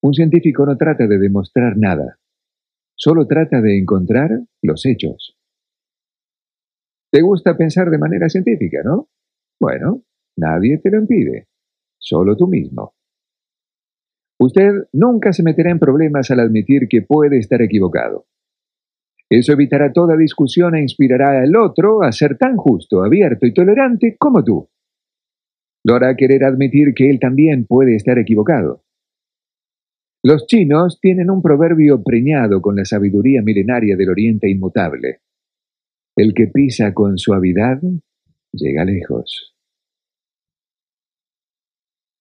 [0.01, 2.19] un científico no trata de demostrar nada,
[2.97, 4.31] solo trata de encontrar
[4.61, 5.37] los hechos.
[7.09, 9.07] ¿Te gusta pensar de manera científica, no?
[9.61, 10.03] Bueno,
[10.35, 11.47] nadie te lo impide,
[11.99, 12.95] solo tú mismo.
[14.41, 18.25] Usted nunca se meterá en problemas al admitir que puede estar equivocado.
[19.29, 24.15] Eso evitará toda discusión e inspirará al otro a ser tan justo, abierto y tolerante
[24.17, 24.69] como tú.
[25.83, 28.83] Lo hará querer admitir que él también puede estar equivocado.
[30.23, 35.19] Los chinos tienen un proverbio preñado con la sabiduría milenaria del Oriente inmutable.
[36.17, 37.79] El que pisa con suavidad
[38.51, 39.55] llega lejos.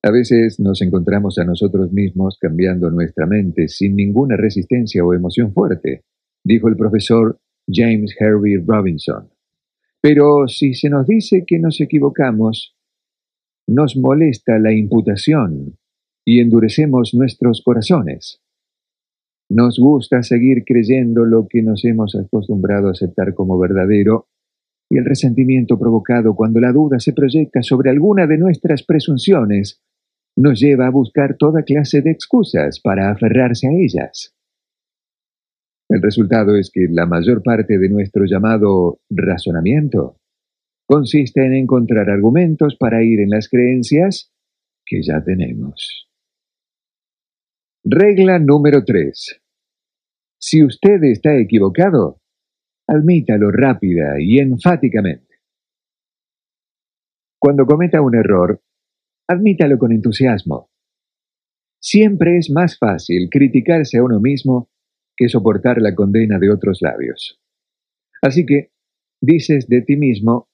[0.02, 5.52] A veces nos encontramos a nosotros mismos cambiando nuestra mente sin ninguna resistencia o emoción
[5.52, 6.04] fuerte
[6.44, 9.28] dijo el profesor James Hervey Robinson.
[10.00, 12.76] Pero si se nos dice que nos equivocamos,
[13.66, 15.76] nos molesta la imputación
[16.24, 18.40] y endurecemos nuestros corazones.
[19.50, 24.28] Nos gusta seguir creyendo lo que nos hemos acostumbrado a aceptar como verdadero
[24.90, 29.82] y el resentimiento provocado cuando la duda se proyecta sobre alguna de nuestras presunciones
[30.38, 34.36] nos lleva a buscar toda clase de excusas para aferrarse a ellas.
[35.88, 40.20] El resultado es que la mayor parte de nuestro llamado razonamiento
[40.86, 44.32] consiste en encontrar argumentos para ir en las creencias
[44.86, 46.08] que ya tenemos.
[47.84, 49.42] Regla número 3.
[50.40, 52.20] Si usted está equivocado,
[52.86, 55.40] admítalo rápida y enfáticamente.
[57.40, 58.60] Cuando cometa un error,
[59.28, 60.70] admítalo con entusiasmo.
[61.80, 64.70] Siempre es más fácil criticarse a uno mismo
[65.16, 67.40] que soportar la condena de otros labios.
[68.22, 68.70] Así que
[69.20, 70.48] dices de ti mismo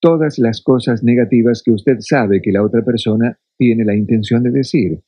[0.00, 4.50] todas las cosas negativas que usted sabe que la otra persona tiene la intención de
[4.50, 5.00] decir,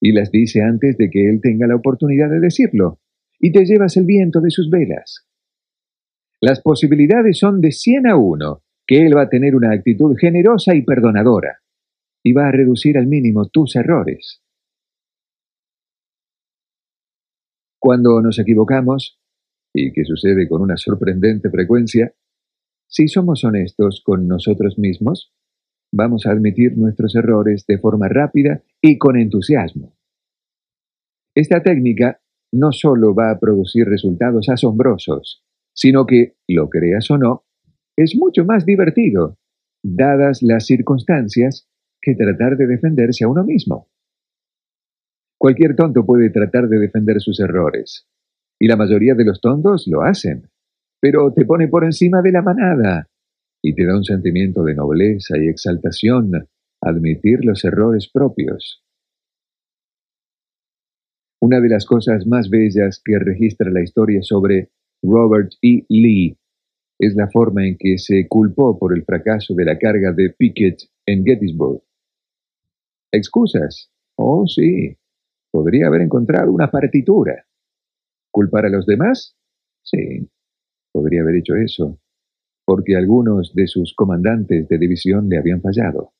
[0.00, 3.00] y las dice antes de que él tenga la oportunidad de decirlo,
[3.40, 5.26] y te llevas el viento de sus velas.
[6.40, 10.74] Las posibilidades son de cien a uno que él va a tener una actitud generosa
[10.74, 11.58] y perdonadora,
[12.28, 14.42] y va a reducir al mínimo tus errores.
[17.80, 19.18] Cuando nos equivocamos,
[19.72, 22.12] y que sucede con una sorprendente frecuencia,
[22.86, 25.32] si somos honestos con nosotros mismos,
[25.90, 29.96] vamos a admitir nuestros errores de forma rápida y con entusiasmo.
[31.34, 32.20] Esta técnica
[32.52, 37.46] no solo va a producir resultados asombrosos, sino que, lo creas o no,
[37.96, 39.38] es mucho más divertido,
[39.82, 41.66] dadas las circunstancias,
[42.00, 43.88] que tratar de defenderse a uno mismo.
[45.38, 48.08] Cualquier tonto puede tratar de defender sus errores.
[48.60, 50.50] Y la mayoría de los tontos lo hacen.
[51.00, 53.08] Pero te pone por encima de la manada.
[53.62, 56.32] Y te da un sentimiento de nobleza y exaltación
[56.80, 58.84] admitir los errores propios.
[61.40, 64.70] Una de las cosas más bellas que registra la historia sobre
[65.02, 65.84] Robert E.
[65.88, 66.36] Lee
[66.98, 70.80] es la forma en que se culpó por el fracaso de la carga de Pickett
[71.06, 71.82] en Gettysburg.
[73.12, 73.90] ¿Excusas?
[74.16, 74.96] Oh, sí.
[75.52, 77.46] Podría haber encontrado una partitura.
[78.30, 79.36] ¿Culpar a los demás?
[79.82, 80.28] Sí,
[80.92, 81.98] podría haber hecho eso.
[82.66, 86.12] porque algunos de sus comandantes de división le habían fallado.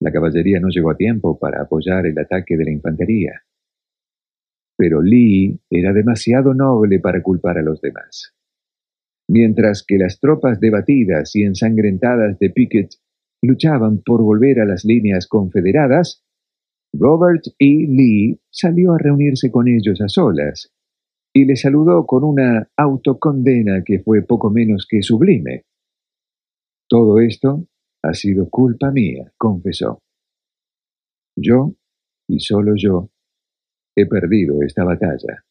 [0.00, 3.42] La caballería no llegó a tiempo para apoyar el ataque de la infantería.
[4.76, 8.34] Pero Lee era demasiado noble para culpar a los demás.
[9.28, 12.90] Mientras que las tropas debatidas y ensangrentadas de Pickett
[13.42, 16.24] luchaban por volver a las líneas confederadas,
[16.94, 17.86] Robert E.
[17.88, 20.72] Lee salió a reunirse con ellos a solas
[21.34, 25.64] y le saludó con una autocondena que fue poco menos que sublime.
[26.88, 27.66] Todo esto
[28.02, 30.02] ha sido culpa mía, confesó.
[31.36, 31.74] Yo,
[32.28, 33.08] y solo yo,
[33.96, 35.44] he perdido esta batalla.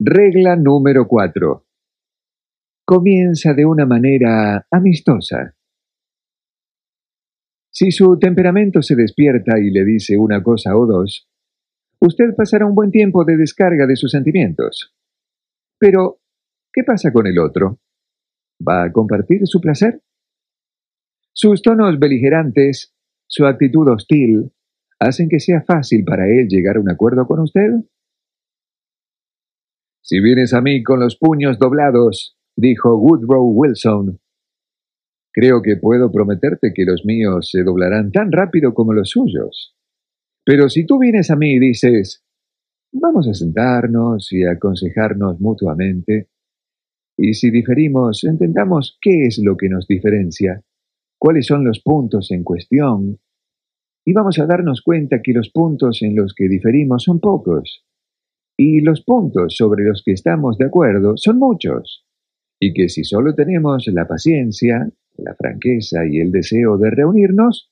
[0.00, 1.65] Regla número 4.
[2.88, 5.56] Comienza de una manera amistosa.
[7.68, 11.28] Si su temperamento se despierta y le dice una cosa o dos,
[12.00, 14.94] usted pasará un buen tiempo de descarga de sus sentimientos.
[15.80, 16.20] Pero,
[16.72, 17.80] ¿qué pasa con el otro?
[18.62, 20.00] ¿Va a compartir su placer?
[21.32, 22.94] Sus tonos beligerantes,
[23.26, 24.52] su actitud hostil,
[25.00, 27.68] hacen que sea fácil para él llegar a un acuerdo con usted.
[30.02, 34.18] Si vienes a mí con los puños doblados, dijo Woodrow Wilson,
[35.32, 39.76] creo que puedo prometerte que los míos se doblarán tan rápido como los suyos.
[40.44, 42.24] Pero si tú vienes a mí y dices,
[42.92, 46.28] vamos a sentarnos y aconsejarnos mutuamente,
[47.18, 50.62] y si diferimos, entendamos qué es lo que nos diferencia,
[51.18, 53.18] cuáles son los puntos en cuestión,
[54.04, 57.84] y vamos a darnos cuenta que los puntos en los que diferimos son pocos,
[58.56, 62.05] y los puntos sobre los que estamos de acuerdo son muchos,
[62.60, 67.70] y que si solo tenemos la paciencia, la franqueza y el deseo de reunirnos,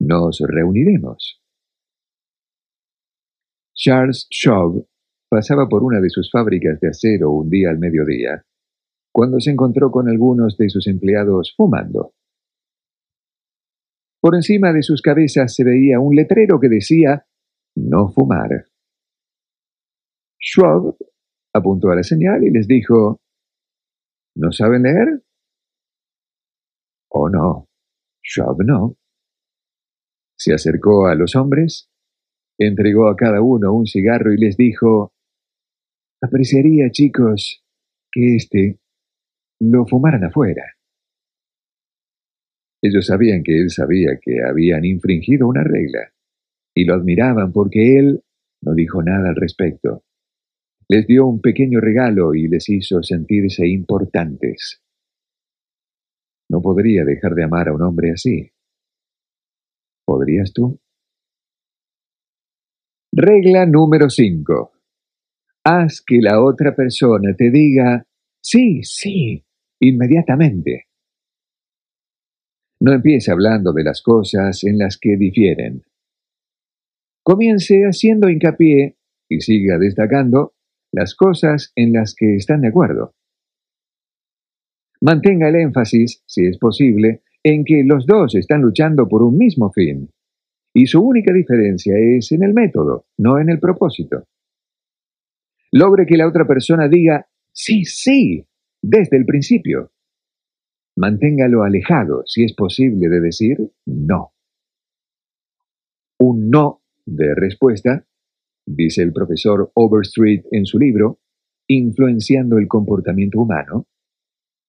[0.00, 1.40] nos reuniremos.
[3.74, 4.86] Charles Schwab
[5.28, 8.44] pasaba por una de sus fábricas de acero un día al mediodía,
[9.12, 12.14] cuando se encontró con algunos de sus empleados fumando.
[14.20, 17.26] Por encima de sus cabezas se veía un letrero que decía
[17.74, 18.66] no fumar.
[20.38, 20.96] Schwab
[21.54, 23.21] apuntó a la señal y les dijo
[24.34, 25.22] ¿No saben leer?
[27.10, 27.68] Oh, no.
[28.22, 28.96] Schwab no.
[30.36, 31.92] Se acercó a los hombres
[32.58, 35.12] Entregó a cada uno un cigarro y les dijo,
[36.22, 37.64] apreciaría, chicos,
[38.10, 38.78] que éste
[39.60, 40.62] lo fumaran afuera.
[42.82, 46.12] Ellos sabían que él sabía que habían infringido una regla,
[46.74, 48.22] y lo admiraban porque él
[48.62, 50.04] no dijo nada al respecto.
[50.88, 54.82] Les dio un pequeño regalo y les hizo sentirse importantes.
[56.50, 58.50] No podría dejar de amar a un hombre así.
[60.04, 60.80] ¿Podrías tú?
[63.12, 64.72] Regla número 5.
[65.64, 68.06] Haz que la otra persona te diga
[68.40, 69.44] sí, sí,
[69.80, 70.88] inmediatamente.
[72.80, 75.84] No empiece hablando de las cosas en las que difieren.
[77.22, 78.96] Comience haciendo hincapié
[79.28, 80.54] y siga destacando
[80.92, 83.14] las cosas en las que están de acuerdo.
[85.00, 89.72] Mantenga el énfasis, si es posible, en que los dos están luchando por un mismo
[89.72, 90.10] fin
[90.74, 94.24] y su única diferencia es en el método, no en el propósito.
[95.72, 98.46] Logre que la otra persona diga sí, sí,
[98.80, 99.92] desde el principio.
[100.96, 104.32] Manténgalo alejado, si es posible, de decir no.
[106.18, 108.06] Un no de respuesta,
[108.66, 111.18] dice el profesor Overstreet en su libro,
[111.68, 113.86] Influenciando el comportamiento humano,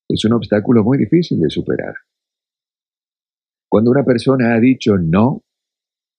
[0.07, 1.95] es un obstáculo muy difícil de superar.
[3.67, 5.43] Cuando una persona ha dicho no,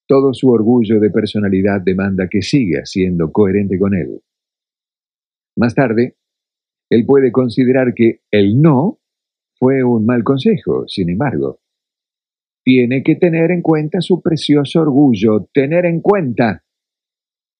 [0.06, 4.20] todo su orgullo de personalidad demanda que siga siendo coherente con él.
[5.56, 6.16] Más tarde,
[6.90, 8.98] él puede considerar que el no
[9.58, 11.60] fue un mal consejo, sin embargo.
[12.64, 16.63] Tiene que tener en cuenta su precioso orgullo, tener en cuenta.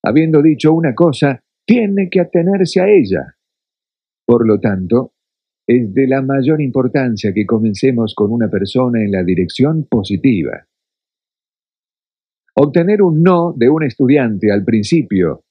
[0.06, 3.36] Habiendo dicho una cosa, tiene que atenerse a ella.
[4.26, 5.12] Por lo tanto,
[5.66, 10.66] es de la mayor importancia que comencemos con una persona en la dirección positiva.
[12.56, 15.44] Obtener un no de un estudiante al principio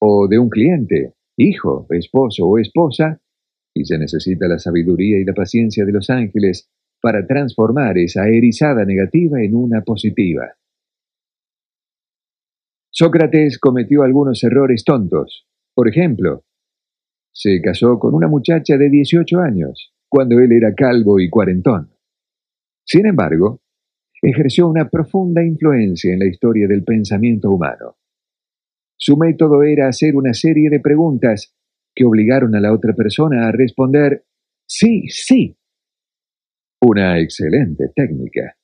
[0.00, 3.20] o de un cliente, hijo, esposo o esposa,
[3.74, 6.70] y se necesita la sabiduría y la paciencia de los ángeles
[7.02, 10.54] para transformar esa erizada negativa en una positiva.
[12.98, 15.46] Sócrates cometió algunos errores tontos.
[15.74, 16.44] Por ejemplo,
[17.30, 21.90] se casó con una muchacha de 18 años, cuando él era calvo y cuarentón.
[22.86, 23.60] Sin embargo,
[24.22, 27.98] ejerció una profunda influencia en la historia del pensamiento humano.
[28.96, 31.54] Su método era hacer una serie de preguntas
[31.94, 34.24] que obligaron a la otra persona a responder
[34.66, 35.54] sí, sí.
[36.80, 38.56] Una excelente técnica.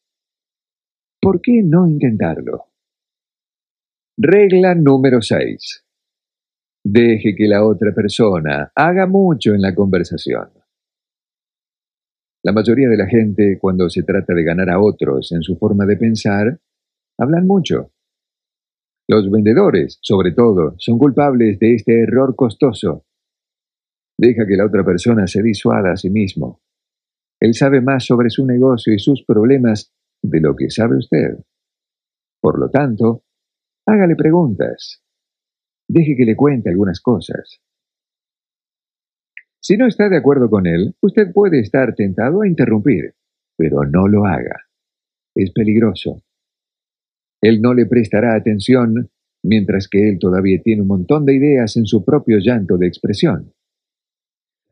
[1.21, 2.72] ¿Por qué no intentarlo?
[4.25, 5.85] Regla número 6.
[6.85, 10.49] Deje que la otra persona haga mucho en la conversación.
[12.45, 15.87] La mayoría de la gente, cuando se trata de ganar a otros en su forma
[15.87, 16.61] de pensar,
[17.19, 17.91] hablan mucho.
[19.09, 23.05] Los vendedores, sobre todo, son culpables de este error costoso.
[24.17, 26.61] Deja que la otra persona se disuada a sí mismo.
[27.41, 29.93] Él sabe más sobre su negocio y sus problemas
[30.23, 31.39] de lo que sabe usted.
[32.41, 33.25] Por lo tanto,
[33.87, 35.03] hágale preguntas.
[35.89, 37.61] Deje que le cuente algunas cosas.
[39.61, 43.15] Si no está de acuerdo con él, usted puede estar tentado a interrumpir,
[43.57, 44.67] pero no lo haga.
[45.35, 46.23] Es peligroso.
[47.41, 49.11] Él no le prestará atención
[49.45, 53.53] mientras que él todavía tiene un montón de ideas en su propio llanto de expresión.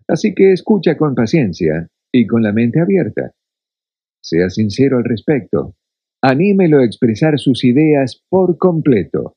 [0.09, 3.33] Así que escucha con paciencia y con la mente abierta.
[4.21, 5.77] Sea sincero al respecto.
[6.23, 9.37] Anímelo a expresar sus ideas por completo.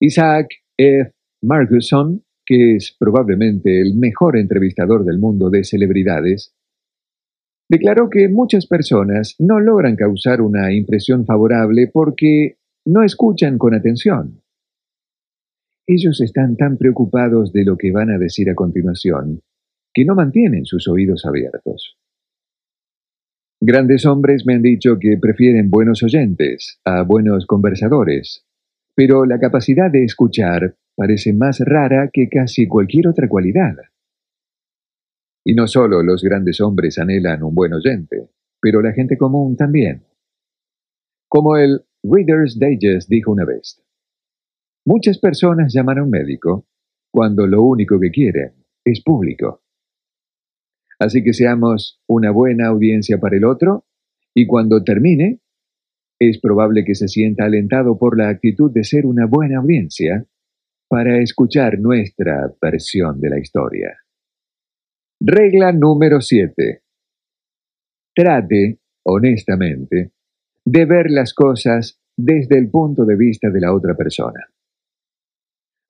[0.00, 1.12] Isaac F.
[1.42, 6.54] Marguson, que es probablemente el mejor entrevistador del mundo de celebridades,
[7.68, 14.42] declaró que muchas personas no logran causar una impresión favorable porque no escuchan con atención.
[15.86, 19.42] Ellos están tan preocupados de lo que van a decir a continuación
[19.92, 21.95] que no mantienen sus oídos abiertos.
[23.60, 28.44] Grandes hombres me han dicho que prefieren buenos oyentes a buenos conversadores,
[28.94, 33.74] pero la capacidad de escuchar parece más rara que casi cualquier otra cualidad.
[35.42, 38.28] Y no solo los grandes hombres anhelan un buen oyente,
[38.60, 40.04] pero la gente común también.
[41.28, 43.82] Como el Reader's Digest dijo una vez,
[44.84, 46.66] muchas personas llaman a un médico
[47.10, 48.52] cuando lo único que quieren
[48.84, 49.62] es público.
[50.98, 53.84] Así que seamos una buena audiencia para el otro
[54.34, 55.40] y cuando termine,
[56.18, 60.26] es probable que se sienta alentado por la actitud de ser una buena audiencia
[60.88, 63.96] para escuchar nuestra versión de la historia.
[65.20, 66.82] Regla número 7.
[68.14, 70.12] Trate, honestamente,
[70.64, 74.46] de ver las cosas desde el punto de vista de la otra persona.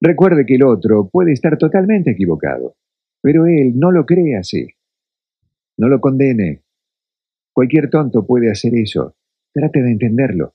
[0.00, 2.76] Recuerde que el otro puede estar totalmente equivocado,
[3.22, 4.66] pero él no lo cree así.
[5.78, 6.64] No lo condene.
[7.52, 9.16] Cualquier tonto puede hacer eso.
[9.52, 10.54] Trate de entenderlo.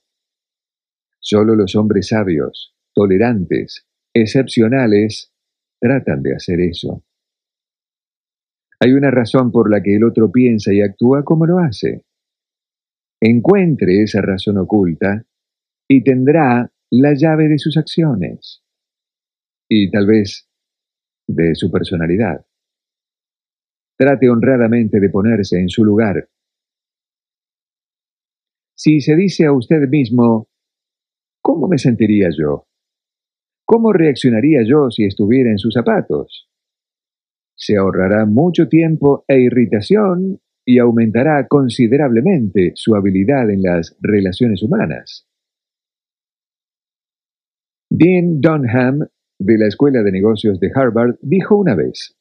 [1.18, 5.32] Solo los hombres sabios, tolerantes, excepcionales,
[5.80, 7.04] tratan de hacer eso.
[8.80, 12.04] Hay una razón por la que el otro piensa y actúa como lo hace.
[13.20, 15.24] Encuentre esa razón oculta
[15.88, 18.62] y tendrá la llave de sus acciones
[19.68, 20.48] y tal vez
[21.28, 22.44] de su personalidad.
[24.02, 26.28] Trate honradamente de ponerse en su lugar.
[28.74, 30.48] Si se dice a usted mismo,
[31.40, 32.66] ¿cómo me sentiría yo?
[33.64, 36.50] ¿Cómo reaccionaría yo si estuviera en sus zapatos?
[37.54, 45.28] Se ahorrará mucho tiempo e irritación y aumentará considerablemente su habilidad en las relaciones humanas.
[47.88, 49.06] Dean Dunham,
[49.38, 52.16] de la Escuela de Negocios de Harvard, dijo una vez,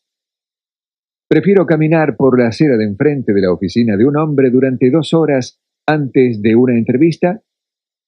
[1.31, 5.13] Prefiero caminar por la acera de enfrente de la oficina de un hombre durante dos
[5.13, 7.41] horas antes de una entrevista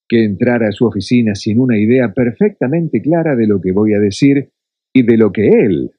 [0.10, 4.00] que entrar a su oficina sin una idea perfectamente clara de lo que voy a
[4.02, 4.52] decir
[4.94, 5.92] y de lo que él,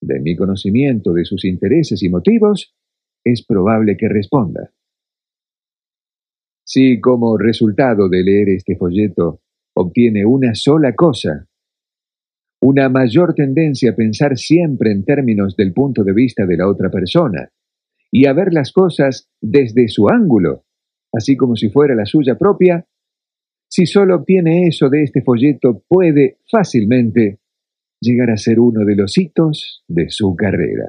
[0.00, 2.72] de mi conocimiento de sus intereses y motivos,
[3.24, 4.72] es probable que responda.
[6.64, 9.40] Si como resultado de leer este folleto
[9.74, 11.48] obtiene una sola cosa,
[12.62, 16.90] una mayor tendencia a pensar siempre en términos del punto de vista de la otra
[16.90, 17.50] persona
[18.10, 20.64] y a ver las cosas desde su ángulo,
[21.12, 22.86] así como si fuera la suya propia,
[23.68, 27.38] si solo obtiene eso de este folleto puede fácilmente
[28.00, 30.88] llegar a ser uno de los hitos de su carrera.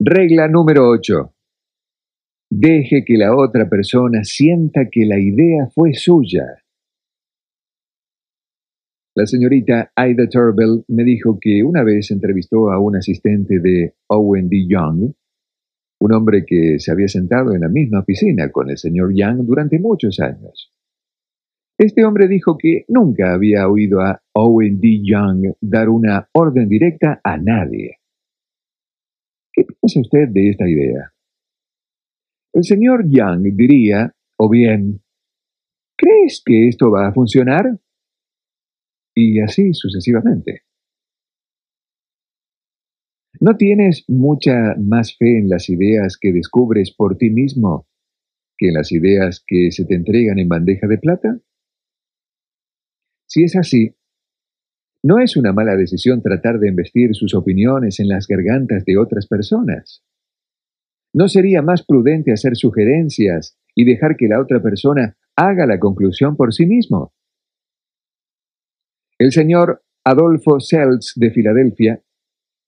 [0.00, 1.34] Regla número 8.
[2.50, 6.59] Deje que la otra persona sienta que la idea fue suya
[9.14, 14.48] la señorita Ida Turbell me dijo que una vez entrevistó a un asistente de Owen
[14.48, 14.66] D.
[14.68, 15.12] Young,
[16.00, 19.78] un hombre que se había sentado en la misma oficina con el señor Young durante
[19.78, 20.72] muchos años.
[21.76, 25.00] Este hombre dijo que nunca había oído a Owen D.
[25.02, 27.96] Young dar una orden directa a nadie.
[29.52, 31.12] ¿Qué piensa usted de esta idea?
[32.52, 35.00] El señor Young diría, o bien,
[35.96, 37.78] ¿crees que esto va a funcionar?
[39.20, 40.62] Y así sucesivamente.
[43.40, 47.86] ¿No tienes mucha más fe en las ideas que descubres por ti mismo
[48.56, 51.40] que en las ideas que se te entregan en bandeja de plata?
[53.26, 53.94] Si es así,
[55.02, 59.26] no es una mala decisión tratar de embestir sus opiniones en las gargantas de otras
[59.26, 60.02] personas.
[61.14, 66.36] ¿No sería más prudente hacer sugerencias y dejar que la otra persona haga la conclusión
[66.36, 67.14] por sí mismo?
[69.20, 72.02] El señor Adolfo Seltz de Filadelfia,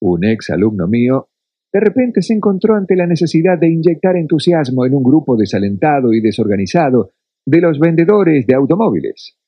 [0.03, 1.31] un ex alumno mío,
[1.73, 6.21] de repente se encontró ante la necesidad de inyectar entusiasmo en un grupo desalentado y
[6.21, 7.13] desorganizado
[7.47, 9.39] de los vendedores de automóviles.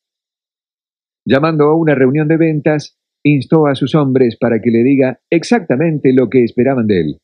[1.27, 6.15] Llamando a una reunión de ventas, instó a sus hombres para que le diga exactamente
[6.15, 7.19] lo que esperaban de él.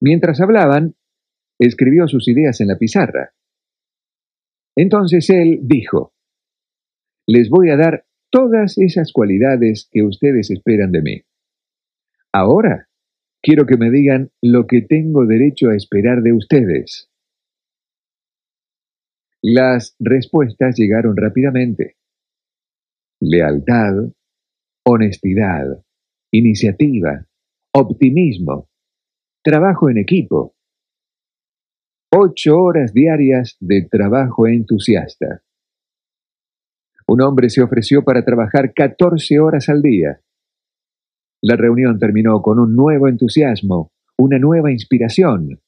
[0.00, 0.94] Mientras hablaban,
[1.60, 3.34] escribió sus ideas en la pizarra.
[4.74, 6.14] Entonces él dijo,
[7.26, 11.22] les voy a dar todas esas cualidades que ustedes esperan de mí.
[12.32, 12.88] Ahora,
[13.42, 17.10] quiero que me digan lo que tengo derecho a esperar de ustedes.
[19.42, 21.96] Las respuestas llegaron rápidamente
[23.22, 23.94] lealtad,
[24.84, 25.84] honestidad,
[26.32, 27.24] iniciativa,
[27.72, 28.68] optimismo,
[29.44, 30.56] trabajo en equipo.
[32.10, 35.42] Ocho horas diarias de trabajo entusiasta.
[37.12, 40.22] Un hombre se ofreció para trabajar 14 horas al día.
[41.42, 45.60] La reunión terminó con un nuevo entusiasmo, una nueva inspiración,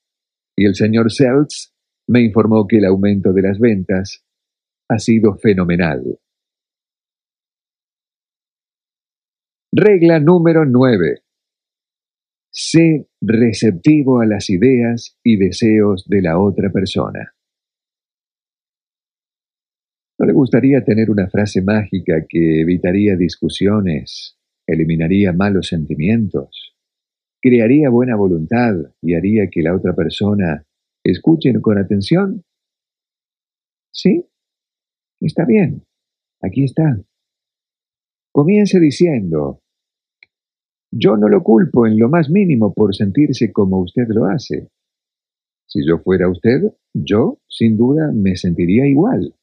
[0.56, 1.74] y el señor Seltz
[2.08, 4.24] me informó que el aumento de las ventas
[4.88, 6.18] ha sido fenomenal.
[9.70, 11.24] Regla número 9.
[12.50, 17.33] Sé receptivo a las ideas y deseos de la otra persona.
[20.18, 26.76] ¿No le gustaría tener una frase mágica que evitaría discusiones, eliminaría malos sentimientos,
[27.42, 30.64] crearía buena voluntad y haría que la otra persona
[31.02, 32.44] escuche con atención?
[33.92, 34.24] ¿Sí?
[35.20, 35.82] Está bien.
[36.40, 37.00] Aquí está.
[38.32, 39.60] Comience diciendo,
[40.92, 44.68] yo no lo culpo en lo más mínimo por sentirse como usted lo hace.
[45.66, 49.34] Si yo fuera usted, yo, sin duda, me sentiría igual.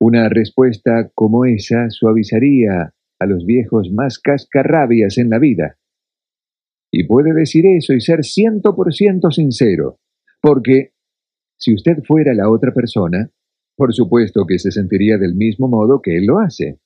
[0.00, 5.78] Una respuesta como esa suavizaría a los viejos más cascarrabias en la vida.
[6.92, 9.98] Y puede decir eso y ser ciento por ciento sincero,
[10.40, 10.92] porque
[11.58, 13.30] si usted fuera la otra persona,
[13.76, 16.78] por supuesto que se sentiría del mismo modo que él lo hace.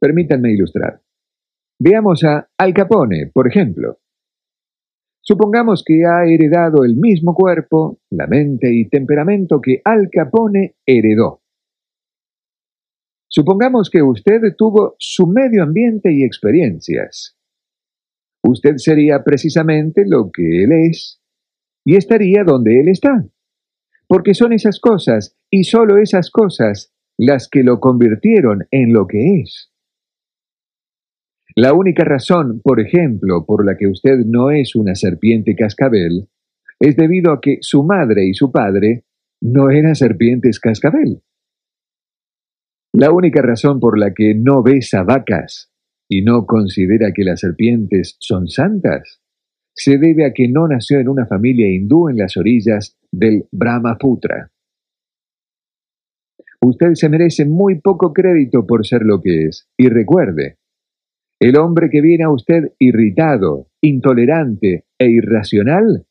[0.00, 1.00] Permítanme ilustrar.
[1.78, 3.98] Veamos a Al Capone, por ejemplo.
[5.20, 11.43] Supongamos que ha heredado el mismo cuerpo, la mente y temperamento que Al Capone heredó.
[13.36, 17.36] Supongamos que usted tuvo su medio ambiente y experiencias.
[18.46, 21.20] Usted sería precisamente lo que él es
[21.84, 23.26] y estaría donde él está.
[24.06, 29.40] Porque son esas cosas y solo esas cosas las que lo convirtieron en lo que
[29.40, 29.72] es.
[31.56, 36.28] La única razón, por ejemplo, por la que usted no es una serpiente cascabel,
[36.78, 39.02] es debido a que su madre y su padre
[39.40, 41.20] no eran serpientes cascabel.
[42.96, 45.68] La única razón por la que no besa vacas
[46.08, 49.20] y no considera que las serpientes son santas
[49.74, 54.52] se debe a que no nació en una familia hindú en las orillas del Brahmaputra.
[56.60, 60.58] Usted se merece muy poco crédito por ser lo que es, y recuerde,
[61.40, 66.06] el hombre que viene a usted irritado, intolerante e irracional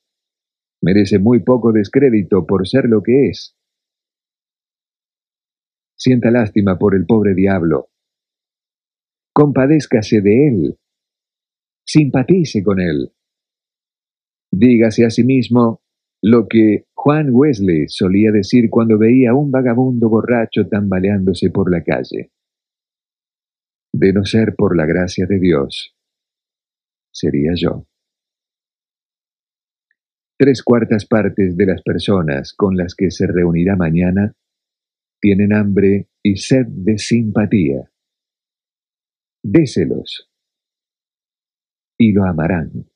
[0.81, 3.55] merece muy poco descrédito por ser lo que es.
[6.05, 7.87] Sienta lástima por el pobre diablo.
[9.33, 10.77] Compadézcase de él.
[11.85, 13.13] Simpatice con él.
[14.51, 15.81] Dígase a sí mismo
[16.21, 21.81] lo que Juan Wesley solía decir cuando veía a un vagabundo borracho tambaleándose por la
[21.85, 22.33] calle
[23.93, 25.95] de no ser por la gracia de Dios,
[27.13, 27.87] sería yo.
[30.37, 34.35] Tres cuartas partes de las personas con las que se reunirá mañana
[35.23, 37.89] tienen hambre y sed de simpatía.
[39.41, 40.29] Déselos
[41.97, 42.89] y lo amarán.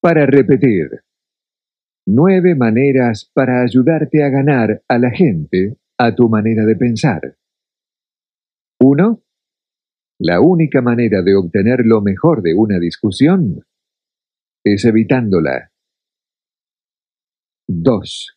[0.00, 0.88] para repetir.
[2.06, 7.20] Nueve maneras para ayudarte a ganar a la gente a tu manera de pensar.
[8.80, 9.27] 1.
[10.20, 13.64] La única manera de obtener lo mejor de una discusión
[14.64, 15.70] es evitándola.
[17.68, 18.36] 2.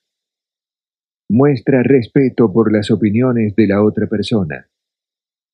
[1.30, 4.70] Muestra respeto por las opiniones de la otra persona.